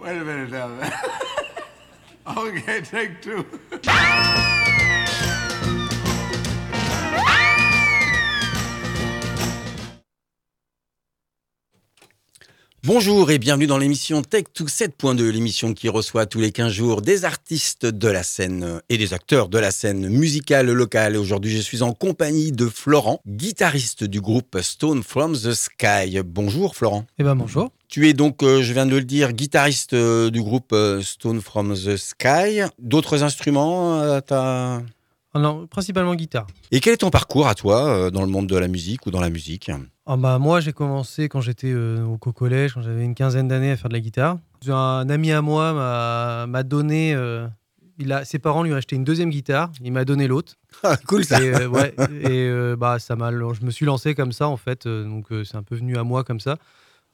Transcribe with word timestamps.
Wait 0.00 0.18
a 0.18 0.24
minute 0.24 0.50
now. 0.50 0.90
okay, 2.36 2.80
take 2.80 3.22
two. 3.22 3.46
Bonjour 12.86 13.32
et 13.32 13.38
bienvenue 13.38 13.66
dans 13.66 13.78
l'émission 13.78 14.22
Tech 14.22 14.44
to 14.54 14.66
7.2, 14.66 15.28
l'émission 15.30 15.74
qui 15.74 15.88
reçoit 15.88 16.24
tous 16.26 16.38
les 16.40 16.52
15 16.52 16.70
jours 16.72 17.02
des 17.02 17.24
artistes 17.24 17.84
de 17.84 18.06
la 18.08 18.22
scène 18.22 18.80
et 18.88 18.96
des 18.96 19.12
acteurs 19.12 19.48
de 19.48 19.58
la 19.58 19.72
scène 19.72 20.08
musicale 20.08 20.70
locale. 20.70 21.16
Aujourd'hui, 21.16 21.50
je 21.50 21.60
suis 21.60 21.82
en 21.82 21.92
compagnie 21.92 22.52
de 22.52 22.66
Florent, 22.68 23.20
guitariste 23.26 24.04
du 24.04 24.20
groupe 24.20 24.56
Stone 24.62 25.02
from 25.02 25.32
the 25.36 25.52
Sky. 25.52 26.20
Bonjour 26.24 26.76
Florent. 26.76 27.04
Eh 27.18 27.24
ben 27.24 27.34
bonjour. 27.34 27.70
Tu 27.88 28.08
es 28.08 28.12
donc, 28.12 28.42
euh, 28.44 28.62
je 28.62 28.72
viens 28.72 28.86
de 28.86 28.90
le 28.96 29.02
dire, 29.02 29.32
guitariste 29.32 29.92
euh, 29.94 30.30
du 30.30 30.40
groupe 30.42 30.72
euh, 30.72 31.02
Stone 31.02 31.40
from 31.40 31.74
the 31.74 31.96
Sky. 31.96 32.60
D'autres 32.78 33.24
instruments 33.24 34.00
euh, 34.00 34.20
t'as- 34.20 34.76
Ah 34.76 34.82
non, 35.38 35.66
principalement 35.66 36.14
guitare. 36.14 36.46
Et 36.70 36.80
quel 36.80 36.94
est 36.94 36.98
ton 36.98 37.10
parcours 37.10 37.46
à 37.48 37.54
toi 37.54 37.86
euh, 37.86 38.10
dans 38.10 38.22
le 38.22 38.28
monde 38.28 38.46
de 38.46 38.56
la 38.56 38.68
musique 38.68 39.06
ou 39.06 39.10
dans 39.10 39.20
la 39.20 39.30
musique? 39.30 39.70
Ah 40.06 40.16
bah, 40.16 40.38
moi, 40.38 40.60
j'ai 40.60 40.72
commencé 40.72 41.28
quand 41.28 41.40
j'étais 41.40 41.72
euh, 41.72 42.04
au 42.04 42.16
co- 42.18 42.32
collège, 42.32 42.74
quand 42.74 42.82
j'avais 42.82 43.04
une 43.04 43.14
quinzaine 43.14 43.48
d'années 43.48 43.72
à 43.72 43.76
faire 43.76 43.88
de 43.88 43.94
la 43.94 44.00
guitare. 44.00 44.38
Un 44.68 45.08
ami 45.08 45.32
à 45.32 45.42
moi 45.42 45.72
m'a- 45.72 46.46
donné. 46.62 47.14
euh, 47.14 47.46
il 47.98 48.12
a, 48.12 48.24
ses 48.24 48.38
parents 48.38 48.62
lui 48.62 48.72
ont 48.72 48.76
acheté 48.76 48.94
une 48.96 49.04
deuxième 49.04 49.30
guitare. 49.30 49.70
Il 49.82 49.92
m'a 49.92 50.04
donné 50.04 50.26
l'autre. 50.28 50.54
Ah, 50.82 50.96
Cool 51.06 51.24
ça. 51.24 51.40
Et, 51.40 51.48
euh, 51.54 51.68
ouais, 51.68 51.94
et 52.22 52.48
bah, 52.76 52.98
ça 52.98 53.16
je 53.54 53.64
me 53.64 53.70
suis 53.70 53.86
lancé 53.86 54.14
comme 54.14 54.32
ça, 54.32 54.48
en 54.48 54.56
fait. 54.58 54.86
donc, 54.86 55.26
c'est 55.44 55.56
un 55.56 55.62
peu 55.62 55.74
venu 55.76 55.96
à 55.96 56.04
moi 56.04 56.22
comme 56.24 56.40
ça. 56.40 56.56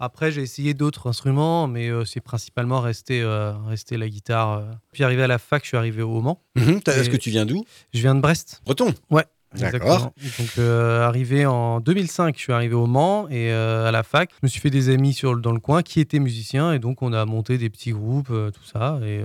Après, 0.05 0.33
j'ai 0.33 0.43
essayé 0.43 0.75
d'autres 0.75 1.07
instruments, 1.09 1.69
mais 1.69 1.89
euh, 1.89 2.05
c'est 2.05 2.21
principalement 2.21 2.81
resté, 2.81 3.23
euh, 3.23 3.53
resté 3.69 3.97
la 3.97 4.09
guitare. 4.09 4.59
euh. 4.59 4.65
Puis, 4.91 5.05
arrivé 5.05 5.23
à 5.23 5.29
la 5.29 5.39
fac, 5.39 5.63
je 5.63 5.69
suis 5.69 5.77
arrivé 5.77 6.03
au 6.03 6.21
Mans. 6.21 6.43
Mhm, 6.57 6.81
Est-ce 6.89 7.09
que 7.09 7.17
tu 7.17 7.31
viens 7.31 7.47
d'où? 7.47 7.65
Je 7.95 8.01
viens 8.01 8.17
de 8.17 8.21
Brest. 8.21 8.63
Breton 8.65 8.93
Ouais. 9.11 9.25
D'accord. 9.55 10.13
Donc, 10.39 10.59
arrivé 10.59 11.45
en 11.45 11.79
2005, 11.81 12.37
je 12.39 12.41
suis 12.43 12.53
arrivé 12.55 12.75
au 12.75 12.87
Mans 12.87 13.29
et 13.29 13.53
à 13.53 13.91
la 13.91 14.03
fac, 14.03 14.31
je 14.33 14.39
me 14.43 14.49
suis 14.49 14.61
fait 14.63 14.71
des 14.71 14.89
amis 14.89 15.13
sur, 15.13 15.37
dans 15.37 15.53
le 15.53 15.61
coin 15.61 15.83
qui 15.83 16.01
étaient 16.01 16.21
musiciens 16.21 16.73
et 16.73 16.79
donc 16.79 17.03
on 17.03 17.13
a 17.13 17.27
monté 17.27 17.59
des 17.59 17.69
petits 17.69 17.91
groupes, 17.93 18.29
tout 18.29 18.65
ça. 18.65 18.99
Et, 19.05 19.21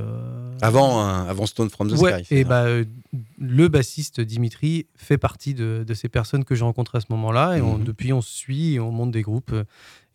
Avant, 0.61 0.99
avant 1.01 1.45
Stone 1.45 1.69
from 1.69 1.89
the 1.89 1.97
ouais, 1.97 2.25
Sky. 2.25 2.35
et 2.35 2.43
bah, 2.43 2.65
le 3.39 3.67
bassiste 3.69 4.19
Dimitri 4.19 4.87
fait 4.97 5.17
partie 5.17 5.53
de, 5.53 5.85
de 5.87 5.93
ces 5.93 6.09
personnes 6.09 6.43
que 6.43 6.55
j'ai 6.55 6.65
rencontrées 6.65 6.97
à 6.97 7.01
ce 7.01 7.07
moment-là 7.11 7.55
et 7.57 7.61
on- 7.61 7.77
Mhm. 7.77 7.85
depuis 7.85 8.11
on 8.11 8.21
se 8.21 8.29
suit 8.35 8.73
et 8.73 8.79
on 8.81 8.91
monte 8.91 9.11
des 9.11 9.21
groupes. 9.21 9.53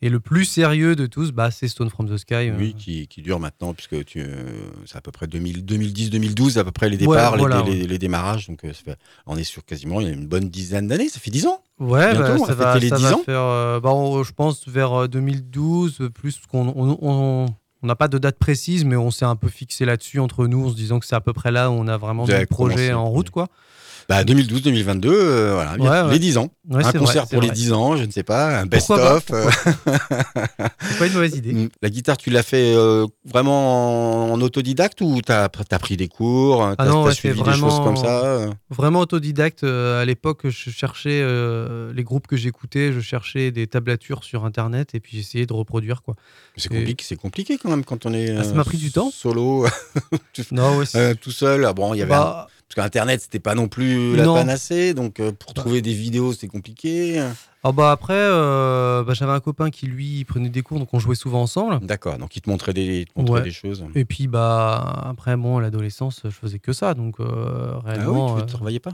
Euh, 0.03 0.07
Et 0.07 0.09
le 0.09 0.19
plus 0.19 0.45
sérieux 0.45 0.95
de 0.95 1.05
tous, 1.05 1.31
bah, 1.31 1.49
c'est 1.51 1.67
Stone 1.67 1.89
from 1.89 2.09
the 2.09 2.17
Sky. 2.17 2.33
euh. 2.49 2.55
Oui, 2.57 2.75
qui, 2.77 3.07
qui 3.07 3.21
dure 3.21 3.39
maintenant, 3.39 3.73
puisque 3.73 4.03
tu, 4.05 4.19
euh, 4.21 4.43
c'est 4.85 4.97
à 4.97 5.01
peu 5.01 5.11
près 5.11 5.27
2000 5.27 5.63
2010-2012, 5.65 6.57
à 6.57 6.63
peu 6.63 6.71
près 6.71 6.89
les 6.89 6.97
départs, 6.97 7.31
Ouais, 7.33 7.37
les- 7.37 7.45
voilà, 7.45 7.61
les, 7.63 7.87
les 7.87 7.97
démarrages. 7.97 8.47
Donc, 8.47 8.63
euh, 8.65 8.73
ça 8.73 8.81
fait- 8.85 8.97
on 9.25 9.37
est 9.37 9.43
sur 9.43 9.63
quasiment 9.65 10.01
il 10.01 10.07
y 10.07 10.09
a 10.09 10.13
une 10.13 10.27
bonne 10.27 10.49
dizaine 10.49 10.87
d'années. 10.87 11.09
Ça 11.09 11.19
fait 11.19 11.31
10 11.31 11.45
ans 11.47 11.61
Ouais, 11.79 12.13
bah, 12.15 12.37
ça 12.37 12.53
va 12.53 12.77
les 12.77 12.89
ça 12.89 12.97
10 12.97 13.03
va 13.03 13.13
ans. 13.15 13.21
faire, 13.25 13.39
euh, 13.41 13.79
bah, 13.79 13.89
on- 13.93 14.23
je 14.23 14.31
pense, 14.33 14.67
vers 14.67 14.93
euh, 15.03 15.07
2012, 15.07 15.97
euh, 16.01 16.09
plus 16.09 16.39
qu'on 16.49 16.67
on, 16.75 16.97
on- 17.01 17.45
on 17.81 17.87
n'a 17.87 17.95
pas 17.95 18.07
de 18.07 18.17
date 18.17 18.37
précise, 18.39 18.85
mais 18.85 18.95
on 18.95 19.11
s'est 19.11 19.25
un 19.25 19.35
peu 19.35 19.49
fixé 19.49 19.83
là-dessus 19.85 20.19
entre 20.19 20.47
nous, 20.47 20.67
en 20.67 20.69
se 20.69 20.75
disant 20.75 20.99
que 20.99 21.05
c'est 21.05 21.15
à 21.15 21.21
peu 21.21 21.33
près 21.33 21.51
là 21.51 21.69
où 21.69 21.73
on 21.73 21.87
a 21.87 21.97
vraiment 21.97 22.23
Vous 22.23 22.27
mis 22.29 22.33
avez 22.33 22.43
le 22.43 22.47
projet 22.47 22.75
commencé, 22.75 22.93
en 22.93 23.09
route, 23.09 23.29
quoi. 23.29 23.47
Bah, 24.09 24.23
2012-2022, 24.23 25.07
euh, 25.07 25.53
voilà, 25.53 25.71
Ouais, 25.77 26.07
les 26.07 26.13
ouais. 26.13 26.19
10 26.19 26.37
ans. 26.37 26.49
Ouais, 26.69 26.83
un 26.85 26.91
concert 26.93 27.23
vrai, 27.25 27.31
pour 27.35 27.41
les 27.41 27.47
vrai. 27.49 27.55
10 27.55 27.73
ans, 27.73 27.97
je 27.97 28.03
ne 28.05 28.11
sais 28.11 28.23
pas, 28.23 28.59
un 28.59 28.65
best-of. 28.65 29.25
euh, 29.31 29.49
C'est 30.81 30.97
pas 30.99 31.07
une 31.07 31.13
mauvaise 31.13 31.35
idée. 31.35 31.53
Mm. 31.53 31.69
La 31.81 31.89
guitare, 31.89 32.17
tu 32.17 32.29
l'as 32.29 32.43
fait 32.43 32.73
euh, 32.75 33.05
vraiment 33.25 34.31
en, 34.33 34.41
autodidacte 34.41 35.01
ou 35.01 35.21
t'as 35.21 35.45
as 35.45 35.79
pris 35.79 35.97
des 35.97 36.07
cours 36.07 36.59
T'as 36.77 36.83
Ah 36.83 36.85
non, 36.85 37.03
t'as 37.03 37.09
ouais, 37.09 37.13
suivi 37.15 37.41
des 37.41 37.53
choses 37.53 37.79
comme 37.79 37.97
ça 37.97 38.49
Vraiment 38.69 38.99
autodidacte. 38.99 39.63
à 39.63 40.05
l'époque, 40.05 40.41
je 40.49 40.69
cherchais 40.69 41.21
euh, 41.21 41.91
les 41.93 42.03
groupes 42.03 42.27
que 42.27 42.37
j'écoutais, 42.37 42.93
je 42.93 42.99
cherchais 42.99 43.51
des 43.51 43.67
tablatures 43.67 44.23
sur 44.23 44.45
Internet 44.45 44.95
et 44.95 44.99
puis 44.99 45.17
j'essayais 45.17 45.45
de 45.45 45.53
reproduire, 45.53 46.01
quoi. 46.01 46.15
C'est 46.57 46.69
compliqué, 46.69 47.15
compliqué 47.15 47.57
quand 47.57 47.69
même 47.69 47.83
quand 47.83 48.05
on 48.05 48.13
est 48.13 48.35
Ah, 48.37 48.43
ça 48.43 48.53
m'a 48.53 48.63
pris 48.63 48.77
du 48.77 48.91
temps. 48.91 49.11
solo, 49.11 49.65
Non, 50.51 50.83
c'est- 50.85 50.97
euh, 50.97 51.13
tout 51.19 51.31
seul. 51.31 51.65
Ah 51.65 51.73
Bon, 51.73 51.93
il 51.93 51.99
y 51.99 52.01
avait 52.01 52.13
un- 52.13 52.19
bah, 52.19 52.47
Parce 52.75 52.87
qu'Internet, 52.87 53.21
c'était 53.21 53.39
pas 53.39 53.53
non 53.53 53.67
plus 53.67 54.15
la 54.15 54.23
Non. 54.25 54.33
panacée, 54.33 54.95
donc 54.95 55.19
euh, 55.19 55.31
pour 55.31 55.53
Bah. 55.53 55.61
trouver 55.61 55.81
des 55.83 55.93
vidéos, 55.93 56.33
c'est 56.33 56.47
compliqué. 56.47 57.23
ah 57.63 57.71
bah 57.71 57.91
après, 57.91 58.15
euh, 58.17 59.03
bah, 59.03 59.13
j'avais 59.13 59.31
un 59.31 59.39
copain 59.41 59.69
qui 59.69 59.85
lui 59.85 60.25
prenait 60.25 60.49
des 60.49 60.63
cours, 60.63 60.79
donc 60.79 60.89
on 60.91 60.97
jouait 60.97 61.13
souvent 61.15 61.43
ensemble. 61.43 61.85
D'accord, 61.85 62.17
donc 62.17 62.35
il 62.35 62.41
te 62.41 62.49
montrait 62.49 62.73
des, 62.73 63.01
il 63.01 63.05
te 63.05 63.11
montrait 63.15 63.35
Ouais. 63.35 63.43
des 63.43 63.51
choses. 63.51 63.85
Et 63.93 64.05
puis 64.05 64.25
bah 64.27 65.03
après 65.05 65.37
bon, 65.37 65.59
à 65.59 65.61
l'adolescence, 65.61 66.21
je 66.23 66.29
faisais 66.31 66.57
que 66.57 66.73
ça, 66.73 66.95
donc 66.95 67.19
euh, 67.19 67.73
Ah 67.75 67.81
oui, 67.83 67.91
réellement, 67.91 68.35
tu 68.37 68.41
ne 68.41 68.47
travaillais 68.47 68.79
pas? 68.79 68.93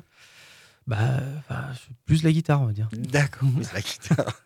bah, 0.86 1.20
plus 2.06 2.24
la 2.24 2.32
guitare, 2.34 2.62
on 2.62 2.66
va 2.66 2.74
dire. 2.74 2.90
D'accord, 2.92 3.48
c'est 3.62 3.74
la 3.76 3.82
guitare. 3.82 4.42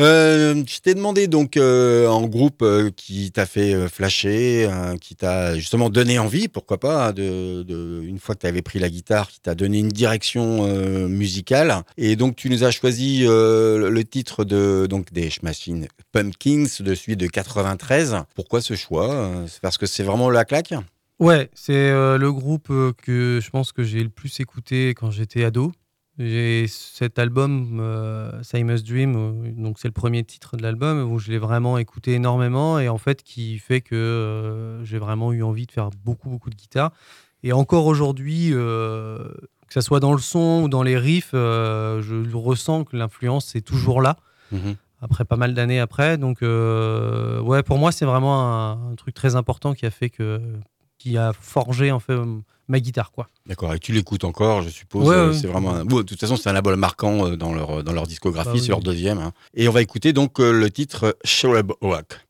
Euh, 0.00 0.62
je 0.66 0.80
t'ai 0.80 0.94
demandé 0.94 1.28
donc 1.28 1.56
euh, 1.56 2.08
groupe 2.26 2.62
euh, 2.62 2.90
qui 2.96 3.30
t'a 3.30 3.46
fait 3.46 3.74
euh, 3.74 3.88
flasher, 3.88 4.66
euh, 4.70 4.96
qui 4.96 5.14
t'a 5.14 5.54
justement 5.56 5.90
donné 5.90 6.18
envie, 6.18 6.48
pourquoi 6.48 6.80
pas, 6.80 7.08
hein, 7.08 7.12
de, 7.12 8.02
une 8.02 8.18
fois 8.18 8.34
que 8.34 8.40
tu 8.40 8.46
avais 8.46 8.62
pris 8.62 8.78
la 8.78 8.88
guitare, 8.88 9.28
qui 9.28 9.40
t'a 9.40 9.54
donné 9.54 9.78
une 9.78 9.90
direction 9.90 10.66
musicale. 11.08 11.82
Et 11.96 12.16
donc 12.16 12.36
tu 12.36 12.48
nous 12.48 12.64
as 12.64 12.70
choisi 12.70 13.24
le 13.24 14.02
titre 14.02 14.44
de 14.44 14.86
donc 14.88 15.12
des 15.12 15.30
Machine 15.42 15.86
Pumpkins 16.12 16.66
de 16.80 16.94
celui 16.94 17.16
de 17.16 17.26
93. 17.26 18.16
Pourquoi 18.34 18.60
ce 18.60 18.74
choix 18.74 19.44
C'est 19.48 19.60
parce 19.60 19.78
que 19.78 19.86
c'est 19.86 20.02
vraiment 20.02 20.30
la 20.30 20.44
claque? 20.44 20.74
Ouais, 21.18 21.50
c'est 21.54 21.90
le 21.90 22.32
groupe 22.32 22.68
que 22.68 23.40
je 23.42 23.50
pense 23.50 23.72
que 23.72 23.82
j'ai 23.82 24.02
le 24.02 24.10
plus 24.10 24.40
écouté 24.40 24.94
quand 24.94 25.10
j'étais 25.10 25.44
ado. 25.44 25.72
J'ai 26.18 26.66
cet 26.68 27.18
album, 27.18 27.78
euh, 27.80 28.42
Simon's 28.42 28.84
Dream, 28.84 29.54
donc 29.56 29.78
c'est 29.78 29.88
le 29.88 29.92
premier 29.92 30.22
titre 30.24 30.58
de 30.58 30.62
l'album 30.62 31.10
où 31.10 31.18
je 31.18 31.30
l'ai 31.30 31.38
vraiment 31.38 31.78
écouté 31.78 32.12
énormément 32.12 32.78
et 32.78 32.90
en 32.90 32.98
fait 32.98 33.22
qui 33.22 33.58
fait 33.58 33.80
que 33.80 33.94
euh, 33.94 34.84
j'ai 34.84 34.98
vraiment 34.98 35.32
eu 35.32 35.42
envie 35.42 35.64
de 35.66 35.72
faire 35.72 35.88
beaucoup 36.04 36.28
beaucoup 36.28 36.50
de 36.50 36.54
guitare. 36.54 36.92
Et 37.42 37.52
encore 37.52 37.86
aujourd'hui, 37.86 38.50
euh, 38.52 39.26
que 39.66 39.72
ça 39.72 39.80
soit 39.80 40.00
dans 40.00 40.12
le 40.12 40.18
son 40.18 40.62
ou 40.64 40.68
dans 40.68 40.82
les 40.82 40.98
riffs, 40.98 41.30
euh, 41.32 42.02
je 42.02 42.36
ressens 42.36 42.84
que 42.84 42.94
l'influence 42.96 43.56
est 43.56 43.62
toujours 43.62 44.02
là. 44.02 44.16
Mhm. 44.52 44.76
après 45.00 45.24
pas 45.24 45.36
mal 45.36 45.54
d'années 45.54 45.80
après. 45.80 46.18
Donc, 46.18 46.42
ouais, 46.42 47.62
pour 47.62 47.78
moi, 47.78 47.90
c'est 47.90 48.04
vraiment 48.04 48.42
un, 48.42 48.92
un 48.92 48.94
truc 48.96 49.14
très 49.14 49.34
important 49.34 49.72
qui 49.72 49.86
a 49.86 49.90
fait 49.90 50.10
que, 50.10 50.42
qui 51.02 51.16
a 51.16 51.32
forgé 51.38 51.90
en 51.90 51.98
fait 51.98 52.14
ma 52.68 52.78
guitare, 52.78 53.10
quoi. 53.10 53.28
D'accord, 53.46 53.74
et 53.74 53.78
tu 53.80 53.92
l'écoutes 53.92 54.22
encore, 54.24 54.62
je 54.62 54.68
suppose. 54.70 55.08
Ouais, 55.08 55.14
euh. 55.16 55.32
C'est 55.32 55.48
vraiment. 55.48 55.74
un- 55.74 55.84
bon, 55.84 55.96
de 55.98 56.02
toute 56.02 56.20
façon, 56.20 56.36
c'est 56.36 56.48
un 56.48 56.54
album 56.54 56.78
marquant 56.78 57.26
euh, 57.26 57.36
dans 57.36 57.52
leur, 57.52 57.82
dans 57.82 57.92
leur 57.92 58.06
discographie, 58.06 58.48
Bah 58.48 58.54
oui, 58.54 58.60
c'est 58.60 58.68
leur 58.68 58.78
oui. 58.78 58.84
deuxième. 58.84 59.18
hein. 59.18 59.32
Et 59.54 59.68
on 59.68 59.72
va 59.72 59.82
écouter 59.82 60.12
donc 60.12 60.38
euh, 60.38 60.52
le 60.52 60.70
titre 60.70 61.16
Shrub 61.24 61.72
Rock. 61.80 62.20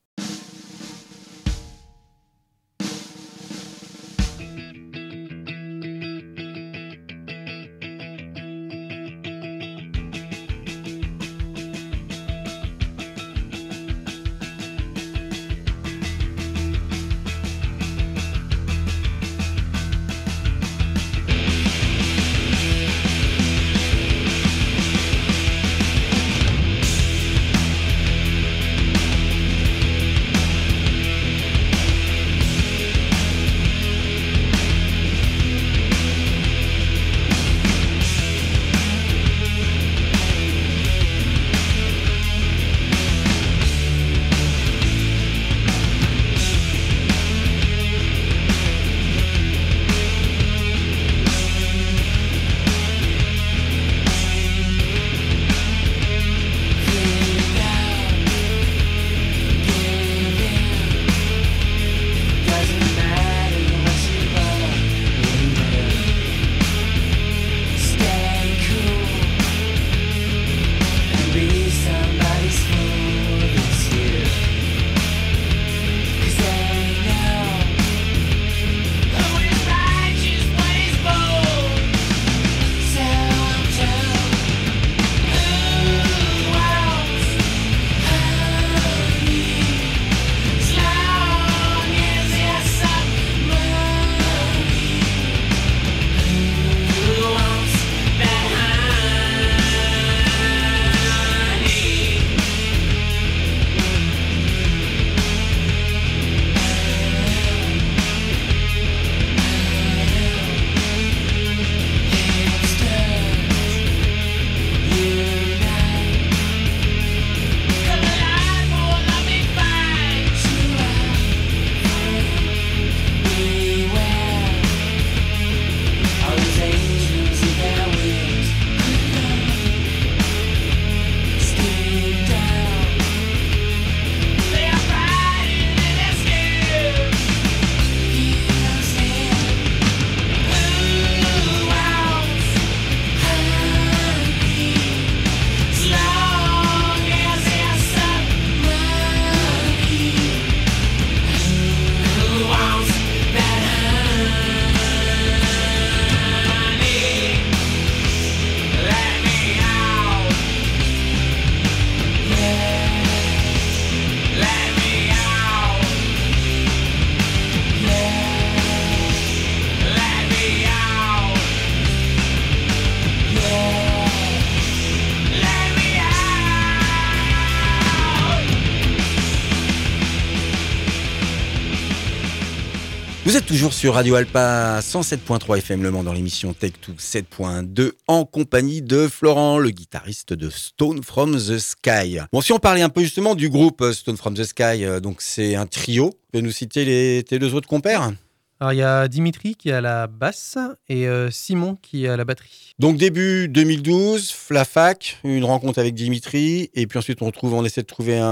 Toujours 183.53 183.75
sur 183.75 183.93
Radio 183.93 184.15
Alpa 184.15 184.81
107.3 184.81 185.59
FM 185.59 185.83
Le 185.83 185.91
Mans 185.91 186.03
dans 186.03 186.15
l'émission 186.15 186.55
Tech 186.55 186.73
2 186.89 186.95
7.2 186.95 187.91
en 188.09 188.25
compagnie 188.25 188.81
de 188.81 189.07
Florent, 189.09 189.59
le 189.59 189.69
guitariste 189.69 190.33
de 190.33 190.49
Stone 190.49 191.03
from 191.03 191.37
the 191.37 191.59
Sky. 191.59 192.21
Bon, 192.33 192.41
si 192.41 192.55
on 192.55 192.59
parlait 192.59 192.81
un 192.81 192.89
peu 192.89 193.03
justement 193.03 193.35
du 193.35 193.51
groupe 193.51 193.85
Stone 193.93 194.17
from 194.17 194.33
the 194.33 194.45
Sky, 194.45 194.87
euh, 194.87 195.01
donc 195.01 195.21
c'est 195.21 195.55
un 195.55 195.67
trio. 195.67 196.15
Tu 196.15 196.31
peux 196.33 196.41
nous 196.41 196.51
citer 196.51 196.87
les, 196.87 197.25
tes 197.25 197.39
deux 197.39 197.53
autres 197.53 197.69
compères? 197.69 198.15
Alors 198.63 198.73
il 198.73 198.77
y 198.77 198.83
a 198.83 199.09
Dimitri 199.09 199.57
qui 199.57 199.71
est 199.71 199.73
à 199.73 199.81
la 199.81 200.07
basse 200.07 200.57
et 200.89 201.09
euh, 201.09 201.33
Simon 201.33 201.75
qui 201.83 202.05
est 202.05 202.09
à 202.09 202.17
la 202.17 202.25
batterie. 202.25 202.75
Donc 202.79 202.97
début 202.97 203.49
2012, 203.49 204.33
la 204.51 204.65
fac, 204.65 205.19
une 205.25 205.43
rencontre 205.43 205.81
avec 205.81 205.97
Dimitri, 205.97 206.71
et 206.73 206.87
puis 206.87 206.97
ensuite 206.97 207.23
on 207.23 207.33
trouve, 207.33 207.55
on 207.55 207.65
essaie 207.65 207.81
de 207.81 207.89
trouver 207.89 208.17
un, 208.21 208.29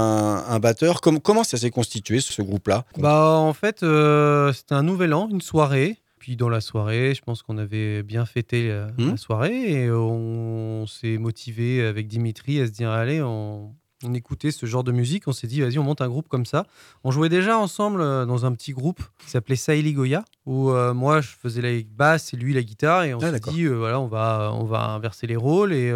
un 0.47 0.59
batteur. 0.59 1.01
Comme- 1.01 1.19
comment 1.19 1.43
ça 1.43 1.57
s'est 1.57 1.69
constitué 1.69 2.21
ce 2.21 2.41
groupe-là? 2.41 2.85
Bah 2.97 3.39
en 3.39 3.51
fait 3.51 3.83
euh, 3.83 4.53
c'était 4.53 4.73
un 4.73 4.83
nouvel 4.83 5.13
an, 5.13 5.27
une 5.29 5.41
soirée. 5.41 5.97
Puis 6.17 6.37
dans 6.37 6.47
la 6.47 6.61
soirée, 6.61 7.13
je 7.13 7.21
pense 7.21 7.43
qu'on 7.43 7.57
avait 7.57 8.01
bien 8.01 8.25
fêté 8.25 8.69
euh, 8.71 8.87
la 8.97 9.17
soirée 9.17 9.69
et 9.69 9.91
on, 9.91 10.85
s'est 10.87 11.17
motivé 11.17 11.85
avec 11.85 12.07
Dimitri 12.07 12.61
à 12.61 12.67
se 12.67 12.71
dire 12.71 12.89
allez 12.89 13.21
on, 13.21 13.73
on 14.03 14.13
écoutait 14.13 14.51
ce 14.51 14.65
genre 14.65 14.83
de 14.83 14.91
musique. 14.91 15.27
On 15.27 15.31
s'est 15.33 15.47
dit 15.47 15.61
vas-y 15.61 15.77
on 15.79 15.83
monte 15.83 16.01
un 16.01 16.07
groupe 16.09 16.27
comme 16.27 16.45
ça. 16.45 16.65
On 17.03 17.11
jouait 17.11 17.29
déjà 17.29 17.57
ensemble 17.57 18.01
euh, 18.01 18.25
dans 18.25 18.45
un 18.45 18.51
petit 18.53 18.71
groupe 18.73 19.01
qui 19.23 19.29
s'appelait 19.29 19.55
Saili 19.55 19.93
Goya 19.93 20.23
où 20.45 20.71
euh, 20.71 20.93
moi 20.93 21.21
je 21.21 21.29
faisais 21.39 21.61
la 21.61 21.69
basse 21.95 22.33
et 22.33 22.37
lui 22.37 22.53
la 22.53 22.63
guitare 22.63 23.03
et 23.03 23.13
on 23.13 23.19
Ah, 23.21 23.31
s'est 23.31 23.39
dit 23.51 23.63
euh, 23.65 23.75
voilà 23.75 23.99
on 23.99 24.07
va 24.07 24.51
on 24.55 24.63
va 24.63 24.85
inverser 24.89 25.27
les 25.27 25.35
rôles 25.35 25.71
et 25.73 25.91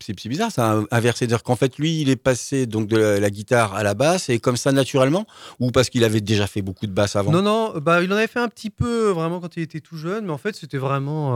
C'est 0.00 0.28
bizarre 0.28 0.50
ça, 0.50 0.80
inversé, 0.90 1.18
c'est-à-dire 1.20 1.42
qu'en 1.42 1.56
fait 1.56 1.78
lui 1.78 2.00
il 2.00 2.08
est 2.08 2.16
passé 2.16 2.66
donc 2.66 2.86
de 2.88 2.96
la, 2.96 3.20
la 3.20 3.30
guitare 3.30 3.74
à 3.74 3.82
la 3.82 3.94
basse 3.94 4.28
et 4.28 4.38
comme 4.38 4.56
ça 4.56 4.72
naturellement 4.72 5.26
ou 5.60 5.70
parce 5.70 5.90
qu'il 5.90 6.04
avait 6.04 6.20
déjà 6.20 6.46
fait 6.46 6.62
beaucoup 6.62 6.86
de 6.86 6.92
basse 6.92 7.16
avant? 7.16 7.30
Non, 7.32 7.42
non, 7.42 7.74
bah, 7.80 8.02
il 8.02 8.12
en 8.12 8.16
avait 8.16 8.26
fait 8.26 8.40
un 8.40 8.48
petit 8.48 8.70
peu 8.70 9.10
vraiment 9.10 9.40
quand 9.40 9.56
il 9.56 9.62
était 9.62 9.80
tout 9.80 9.96
jeune, 9.96 10.24
mais 10.26 10.32
en 10.32 10.38
fait, 10.38 10.54
c'était 10.56 10.78
vraiment 10.78 11.34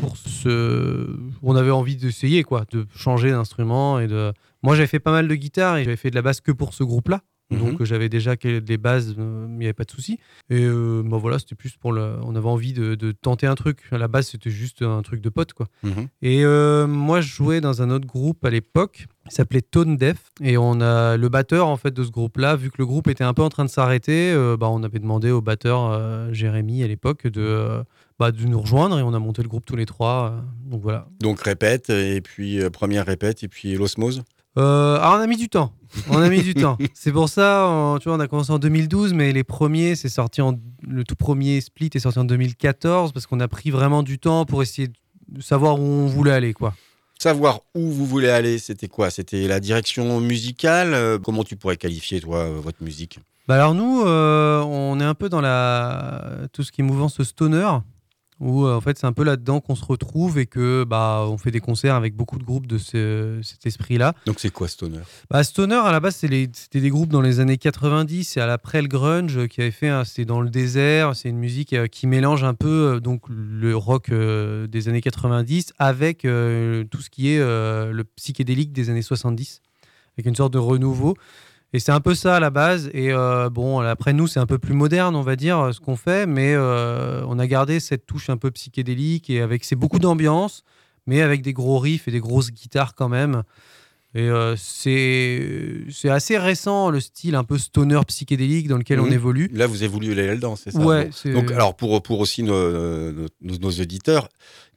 pour 0.00 0.16
ce. 0.16 1.06
On 1.42 1.56
avait 1.56 1.70
envie 1.70 1.96
d'essayer, 1.96 2.42
quoi, 2.42 2.64
de 2.70 2.86
changer 2.94 3.30
d'instrument. 3.30 3.98
et 3.98 4.06
de. 4.08 4.32
Moi, 4.66 4.74
j'avais 4.74 4.86
fait 4.88 5.00
pas 5.00 5.12
mal 5.12 5.28
de 5.28 5.34
guitare 5.34 5.76
et 5.78 5.84
j'avais 5.84 5.96
fait 5.96 6.10
de 6.10 6.14
la 6.16 6.22
basse 6.22 6.40
que 6.40 6.52
pour 6.52 6.74
ce 6.74 6.82
groupe-là. 6.84 7.22
Mhm. 7.50 7.58
Donc, 7.60 7.80
euh, 7.80 7.84
j'avais 7.84 8.08
déjà 8.08 8.34
des 8.34 8.76
bases, 8.76 9.14
euh, 9.16 9.46
il 9.48 9.58
n'y 9.58 9.66
avait 9.66 9.72
pas 9.72 9.84
de 9.84 9.90
souci. 9.92 10.18
Et 10.50 10.64
euh, 10.64 11.02
bah, 11.04 11.16
voilà, 11.16 11.38
c'était 11.38 11.54
plus 11.54 11.76
pour 11.76 11.92
le. 11.92 12.16
On 12.24 12.34
avait 12.34 12.48
envie 12.48 12.72
de, 12.72 12.96
de 12.96 13.12
tenter 13.12 13.46
un 13.46 13.54
truc. 13.54 13.82
À 13.92 13.98
la 13.98 14.08
base, 14.08 14.26
c'était 14.26 14.50
juste 14.50 14.82
un 14.82 15.00
truc 15.02 15.20
de 15.20 15.28
pote, 15.28 15.52
quoi. 15.52 15.68
Mhm. 15.84 16.08
Et 16.22 16.44
euh, 16.44 16.88
moi, 16.88 17.20
je 17.20 17.28
jouais 17.32 17.60
dans 17.60 17.82
un 17.82 17.90
autre 17.90 18.06
groupe 18.08 18.44
à 18.44 18.50
l'époque, 18.50 19.06
qui 19.28 19.34
s'appelait 19.36 19.62
Tone 19.62 19.96
Def. 19.96 20.18
Et 20.42 20.58
on 20.58 20.80
a 20.80 21.16
le 21.16 21.28
batteur 21.28 21.68
en 21.68 21.76
fait 21.76 21.92
de 21.94 22.02
ce 22.02 22.10
groupe-là, 22.10 22.56
vu 22.56 22.70
que 22.70 22.76
le 22.78 22.86
groupe 22.86 23.06
était 23.06 23.22
un 23.22 23.32
peu 23.34 23.42
en 23.42 23.48
train 23.48 23.64
de 23.64 23.70
s'arrêter, 23.70 24.32
euh, 24.32 24.56
bah, 24.56 24.68
on 24.68 24.82
avait 24.82 24.98
demandé 24.98 25.30
au 25.30 25.40
batteur 25.40 25.84
euh, 25.92 26.32
Jérémy 26.32 26.82
à 26.82 26.88
l'époque 26.88 27.28
de, 27.28 27.40
euh, 27.42 27.82
bah, 28.18 28.32
de 28.32 28.44
nous 28.44 28.60
rejoindre 28.60 28.98
et 28.98 29.02
on 29.02 29.14
a 29.14 29.18
monté 29.20 29.42
le 29.42 29.48
groupe 29.48 29.64
tous 29.64 29.76
les 29.76 29.86
trois. 29.86 30.32
euh, 30.32 30.40
donc 30.68 30.82
voilà. 30.82 31.06
Donc 31.20 31.40
répète 31.42 31.90
et 31.90 32.20
puis 32.20 32.60
euh, 32.60 32.70
première 32.70 33.06
répète 33.06 33.44
et 33.44 33.48
puis 33.48 33.74
l'osmose. 33.76 34.24
Euh, 34.58 34.96
alors 34.96 35.14
on 35.14 35.20
a 35.20 35.26
mis 35.26 35.36
du 35.36 35.48
temps. 35.48 35.72
On 36.08 36.18
a 36.18 36.28
mis 36.28 36.42
du 36.42 36.54
temps. 36.54 36.76
C'est 36.94 37.12
pour 37.12 37.28
ça, 37.28 37.66
on, 37.68 37.98
tu 37.98 38.08
vois, 38.08 38.16
on 38.16 38.20
a 38.20 38.28
commencé 38.28 38.50
en 38.52 38.58
2012, 38.58 39.14
mais 39.14 39.32
les 39.32 39.44
premiers, 39.44 39.94
c'est 39.94 40.08
sorti 40.08 40.42
en 40.42 40.58
le 40.86 41.04
tout 41.04 41.16
premier 41.16 41.60
split 41.60 41.90
est 41.94 41.98
sorti 41.98 42.18
en 42.18 42.24
2014 42.24 43.12
parce 43.12 43.26
qu'on 43.26 43.40
a 43.40 43.48
pris 43.48 43.70
vraiment 43.70 44.02
du 44.02 44.18
temps 44.18 44.44
pour 44.44 44.62
essayer 44.62 44.88
de 45.28 45.40
savoir 45.40 45.80
où 45.80 45.84
on 45.84 46.06
voulait 46.06 46.32
aller, 46.32 46.52
quoi. 46.52 46.74
Savoir 47.18 47.60
où 47.74 47.90
vous 47.90 48.04
voulez 48.04 48.28
aller, 48.28 48.58
c'était 48.58 48.88
quoi? 48.88 49.10
C'était 49.10 49.48
la 49.48 49.58
direction 49.58 50.20
musicale? 50.20 50.92
Euh, 50.92 51.18
Comment 51.18 51.44
tu 51.44 51.56
pourrais 51.56 51.78
qualifier 51.78 52.20
toi 52.20 52.40
euh, 52.40 52.60
votre 52.60 52.82
musique? 52.82 53.18
Bah 53.48 53.54
alors 53.54 53.74
nous, 53.74 54.02
euh, 54.02 54.60
on 54.60 55.00
est 55.00 55.04
un 55.04 55.14
peu 55.14 55.28
dans 55.28 55.40
la 55.40 56.48
tout 56.52 56.62
ce 56.62 56.72
qui 56.72 56.80
est 56.80 56.84
mouvance 56.84 57.22
stoner, 57.22 57.68
où 58.38 58.64
euh, 58.66 58.74
en 58.76 58.80
fait 58.80 58.98
c'est 58.98 59.06
un 59.06 59.12
peu 59.12 59.24
là-dedans 59.24 59.60
qu'on 59.60 59.74
se 59.74 59.84
retrouve 59.84 60.38
et 60.38 60.46
que 60.46 60.84
bah 60.84 61.24
on 61.26 61.38
fait 61.38 61.50
des 61.50 61.60
concerts 61.60 61.94
avec 61.94 62.14
beaucoup 62.14 62.38
de 62.38 62.44
groupes 62.44 62.66
de 62.66 62.76
ce- 62.78 63.40
cet 63.42 63.64
esprit-là. 63.66 64.14
Donc 64.26 64.40
c'est 64.40 64.50
quoi 64.50 64.68
Stoner? 64.68 65.00
Bah 65.30 65.42
stoner 65.42 65.76
à 65.84 65.90
la 65.92 66.00
base 66.00 66.16
c'était 66.16 66.80
des 66.80 66.90
groupes 66.90 67.08
dans 67.10 67.22
les 67.22 67.40
années 67.40 67.56
90 67.56 68.36
et 68.36 68.40
à 68.40 68.46
l'après 68.46 68.82
le 68.82 68.88
grunge 68.88 69.46
qui 69.48 69.62
avait 69.62 69.70
fait 69.70 69.90
c'est 70.04 70.24
dans 70.26 70.40
le 70.42 70.50
désert, 70.50 71.16
c'est 71.16 71.28
une 71.30 71.38
musique 71.38 71.72
euh, 71.72 71.86
qui 71.86 72.06
mélange 72.06 72.44
un 72.44 72.54
peu 72.54 72.96
euh, 72.96 73.00
donc 73.00 73.22
le 73.28 73.74
rock 73.76 74.10
des 74.12 74.88
années 74.88 75.00
90 75.00 75.72
avec 75.78 76.18
tout 76.22 77.00
ce 77.00 77.08
qui 77.10 77.30
est 77.30 77.38
le 77.38 78.02
psychédélique 78.16 78.72
des 78.72 78.90
années 78.90 79.02
70 79.02 79.60
avec 80.18 80.26
une 80.26 80.34
sorte 80.36 80.52
de 80.52 80.58
renouveau. 80.58 81.14
Et 81.76 81.78
c'est 81.78 81.92
un 81.92 82.00
peu 82.00 82.14
ça 82.14 82.36
à 82.36 82.40
la 82.40 82.48
base. 82.48 82.88
Et 82.94 83.12
euh, 83.12 83.50
bon, 83.50 83.80
après 83.80 84.14
nous, 84.14 84.26
c'est 84.26 84.40
un 84.40 84.46
peu 84.46 84.56
plus 84.56 84.72
moderne, 84.72 85.14
on 85.14 85.20
va 85.20 85.36
dire, 85.36 85.74
ce 85.74 85.78
qu'on 85.78 85.94
fait, 85.94 86.24
mais 86.24 86.54
euh, 86.54 87.22
on 87.28 87.38
a 87.38 87.46
gardé 87.46 87.80
cette 87.80 88.06
touche 88.06 88.30
un 88.30 88.38
peu 88.38 88.50
psychédélique 88.50 89.28
et 89.28 89.42
avec 89.42 89.62
c'est 89.62 89.76
beaucoup 89.76 89.98
d'ambiance, 89.98 90.64
mais 91.06 91.20
avec 91.20 91.42
des 91.42 91.52
gros 91.52 91.78
riffs 91.78 92.08
et 92.08 92.10
des 92.10 92.20
grosses 92.20 92.50
guitares 92.50 92.94
quand 92.94 93.10
même. 93.10 93.42
Et 94.16 94.30
euh, 94.30 94.56
c'est 94.56 96.08
assez 96.08 96.38
récent 96.38 96.88
le 96.90 97.00
style 97.00 97.34
un 97.34 97.44
peu 97.44 97.58
stoner 97.58 98.00
psychédélique 98.06 98.66
dans 98.66 98.78
lequel 98.78 98.98
on 99.00 99.06
Mhm. 99.06 99.12
évolue. 99.12 99.50
Là 99.52 99.66
vous 99.66 99.82
aller 100.12 100.26
là-dedans, 100.26 100.56
c'est 100.56 100.70
ça 100.70 100.78
Ouais, 100.78 101.10
Donc 101.32 101.50
alors 101.50 101.76
pour, 101.76 102.02
pour 102.02 102.20
aussi 102.20 102.42
nos, 102.42 103.12
nos, 103.12 103.26
nos 103.42 103.70
auditeurs, 103.70 104.28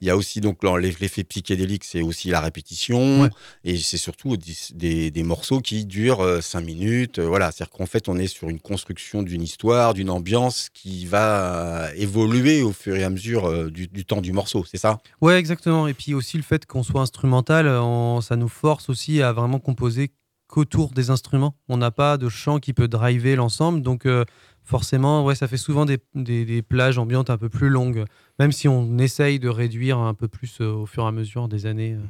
il 0.02 0.08
y 0.08 0.12
a 0.12 0.18
aussi 0.18 0.42
donc 0.42 0.64
l'effet 1.00 1.24
psychédélique, 1.24 1.84
c'est 1.84 2.02
aussi 2.02 2.30
la 2.30 2.40
répétition 2.42 3.22
Ouais. 3.22 3.30
et 3.64 3.78
c'est 3.78 3.98
surtout 3.98 4.36
des, 4.38 4.54
des- 4.74 5.12
des 5.12 5.24
morceaux 5.24 5.60
qui 5.62 5.86
durent 5.86 6.40
5 6.42 6.62
minutes. 6.62 7.20
euh, 7.20 7.28
Voilà, 7.28 7.52
c'est-à-dire 7.52 7.72
qu'en 7.72 7.86
fait 7.86 8.10
on 8.10 8.18
est 8.18 8.28
sur 8.28 8.50
une 8.50 8.60
construction 8.60 9.24
d'une 9.24 9.42
histoire, 9.42 9.94
d'une 9.94 10.10
ambiance 10.10 10.70
qui 10.74 11.06
va 11.06 11.86
euh, 11.88 11.92
évoluer 11.96 12.62
au 12.62 12.72
fur 12.74 12.96
et 12.96 13.04
à 13.04 13.10
mesure 13.10 13.46
euh, 13.46 13.70
du, 13.70 13.88
du 13.88 14.04
temps 14.06 14.22
du 14.22 14.32
morceau, 14.34 14.66
c'est 14.70 14.78
ça? 14.78 15.00
Ouais, 15.22 15.38
exactement. 15.38 15.88
Et 15.88 15.94
puis 15.94 16.14
aussi 16.14 16.38
le 16.38 16.44
fait 16.44 16.66
qu'on 16.66 16.84
soit 16.84 17.02
instrumental, 17.02 17.68
euh, 17.68 17.82
on- 17.82 18.22
ça 18.22 18.36
nous 18.36 18.48
force 18.50 18.90
aussi 18.90 19.22
à 19.22 19.29
vraiment 19.34 19.60
composer 19.60 20.12
qu'autour 20.48 20.92
des 20.92 21.10
instruments. 21.12 21.56
On 21.68 21.78
n'a 21.78 21.92
pas 21.92 22.18
de 22.18 22.28
chant 22.30 22.60
qui 22.60 22.74
peut 22.74 22.88
driver 22.88 23.36
l'ensemble, 23.36 23.82
donc 23.82 24.06
euh, 24.06 24.26
forcément, 24.64 25.24
ouais, 25.24 25.36
ça 25.36 25.48
fait 25.48 25.58
souvent 25.58 25.86
des, 25.86 26.00
des- 26.16 26.46
des 26.46 26.62
plages 26.62 26.98
ambiantes 26.98 27.30
un 27.30 27.38
peu 27.38 27.50
plus 27.50 27.70
longues, 27.70 28.06
même 28.40 28.52
si 28.52 28.68
on 28.68 28.98
essaye 28.98 29.40
de 29.40 29.50
réduire 29.50 29.98
un 30.00 30.14
peu 30.14 30.28
plus 30.28 30.60
euh, 30.62 30.72
au 30.72 30.86
fur 30.86 31.04
et 31.04 31.08
à 31.08 31.12
mesure 31.12 31.48
des 31.48 31.66
années 31.66 31.94
euh, 31.94 32.02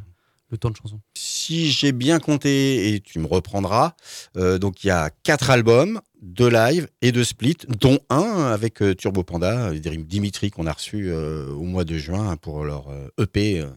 le 0.50 0.58
temps 0.58 0.70
de 0.70 0.76
chanson. 0.76 1.00
Si 1.16 1.72
j'ai 1.72 1.92
bien 1.92 2.20
compté, 2.20 2.94
et 2.94 3.00
tu 3.00 3.20
me 3.20 3.28
reprendras, 3.28 3.94
euh, 4.38 4.58
donc 4.58 4.84
il 4.84 4.88
y 4.88 4.92
a 4.92 5.10
quatre 5.24 5.50
albums, 5.50 6.02
deux 6.22 6.50
live 6.50 6.88
et 7.02 7.12
deux 7.12 7.24
splits, 7.24 7.58
dont 7.80 8.00
un 8.10 8.48
avec 8.52 8.82
euh, 8.82 8.94
Turbo 8.96 9.24
Panda, 9.24 9.72
Dimitri 9.74 10.52
qu'on 10.52 10.68
a 10.68 10.74
reçu 10.74 11.10
euh, 11.10 11.48
au 11.52 11.64
mois 11.64 11.86
de 11.86 11.98
juin 11.98 12.36
pour 12.38 12.66
leur 12.66 12.90
euh, 12.90 13.08
EP, 13.24 13.60
euh, 13.62 13.68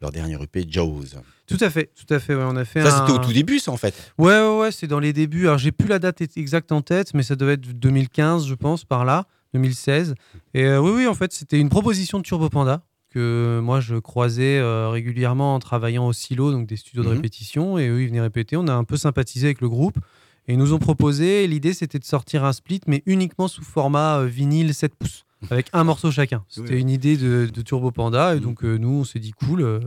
leur 0.00 0.10
dernier 0.10 0.40
EP 0.42 0.64
Jaws. 0.68 1.04
Tout 1.46 1.58
à 1.60 1.70
fait, 1.70 1.90
tout 1.94 2.12
à 2.12 2.18
fait. 2.18 2.34
ouais, 2.34 2.44
on 2.46 2.56
a 2.56 2.64
fait 2.64 2.82
Ça 2.82 2.96
un... 3.02 3.06
c'était 3.06 3.18
au 3.18 3.22
tout 3.22 3.32
début 3.32 3.58
ça 3.58 3.72
en 3.72 3.76
fait. 3.76 3.94
Ouais, 4.18 4.40
ouais, 4.40 4.58
ouais, 4.60 4.72
c'est 4.72 4.86
dans 4.86 5.00
les 5.00 5.12
débuts. 5.12 5.46
Alors, 5.46 5.58
j'ai 5.58 5.72
plus 5.72 5.88
la 5.88 5.98
date 5.98 6.22
exacte 6.36 6.72
en 6.72 6.80
tête, 6.82 7.12
mais 7.14 7.22
ça 7.22 7.36
devait 7.36 7.54
être 7.54 7.60
2015, 7.78 8.46
je 8.46 8.54
pense, 8.54 8.84
par 8.84 9.04
là, 9.04 9.26
2016. 9.54 10.14
Et 10.54 10.64
euh, 10.64 10.80
oui, 10.80 10.92
oui, 10.96 11.06
en 11.06 11.14
fait, 11.14 11.32
c'était 11.32 11.58
une 11.58 11.68
proposition 11.68 12.18
de 12.18 12.22
Turbo 12.22 12.48
Panda 12.48 12.82
que 13.12 13.60
moi 13.62 13.80
je 13.80 13.96
croisais 13.96 14.58
euh, 14.58 14.88
régulièrement 14.88 15.54
en 15.54 15.58
travaillant 15.58 16.06
au 16.06 16.12
silo, 16.12 16.50
donc 16.52 16.66
des 16.66 16.76
studios 16.76 17.02
de 17.02 17.08
Mhm. 17.08 17.14
répétition, 17.16 17.78
et 17.78 17.88
eux 17.88 18.02
ils 18.02 18.08
venaient 18.08 18.20
répéter. 18.20 18.56
On 18.56 18.66
a 18.68 18.72
un 18.72 18.84
peu 18.84 18.96
sympathisé 18.96 19.46
avec 19.48 19.60
le 19.60 19.68
groupe 19.68 19.98
et 20.48 20.54
ils 20.54 20.58
nous 20.58 20.72
ont 20.72 20.78
proposé. 20.78 21.46
L'idée 21.46 21.74
c'était 21.74 21.98
de 21.98 22.04
sortir 22.04 22.44
un 22.44 22.52
split, 22.52 22.80
mais 22.86 23.02
uniquement 23.06 23.48
sous 23.48 23.62
format 23.64 24.18
euh, 24.20 24.26
vinyle 24.26 24.74
7 24.74 24.94
pouces. 24.94 25.24
Avec 25.50 25.66
un 25.72 25.84
morceau 25.84 26.10
chacun. 26.10 26.44
C'était 26.48 26.74
Oui. 26.74 26.80
une 26.80 26.90
idée 26.90 27.16
de, 27.16 27.48
de 27.52 27.62
Turbo 27.62 27.90
Panda. 27.90 28.32
Et 28.34 28.36
Mhm. 28.38 28.42
donc, 28.44 28.64
euh, 28.64 28.76
nous, 28.78 29.00
on 29.00 29.04
s'est 29.04 29.18
dit 29.18 29.32
cool. 29.32 29.62
euh, 29.62 29.80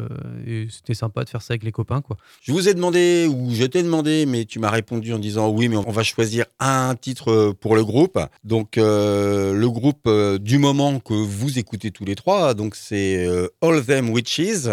et 0.46 0.68
c'était 0.70 0.94
sympa 0.94 1.24
de 1.24 1.30
faire 1.30 1.42
ça 1.42 1.54
avec 1.54 1.64
les 1.64 1.72
copains. 1.72 2.02
quoi. 2.02 2.18
Je 2.42 2.52
vous 2.52 2.68
ai 2.70 2.74
demandé, 2.74 3.28
ou 3.30 3.54
je 3.54 3.64
t'ai 3.66 3.82
demandé, 3.84 4.26
mais 4.26 4.46
tu 4.46 4.60
m'as 4.60 4.70
répondu 4.70 5.14
en 5.14 5.20
disant 5.20 5.50
oui, 5.50 5.70
mais 5.70 5.78
on 5.78 5.92
va 5.92 6.04
choisir 6.04 6.46
un 6.60 6.96
titre 7.00 7.32
euh, 7.32 7.54
pour 7.54 7.76
le 7.76 7.84
groupe. 7.86 8.20
Donc, 8.44 8.78
euh, 8.78 9.54
le 9.54 9.70
groupe 9.70 10.10
du 10.40 10.58
moment 10.58 11.00
que 11.00 11.14
vous 11.14 11.58
écoutez 11.60 11.92
tous 11.92 12.06
les 12.06 12.16
trois, 12.16 12.54
donc 12.54 12.76
c'est 12.76 13.28
All 13.62 13.84
Them 13.86 14.10
Witches. 14.10 14.68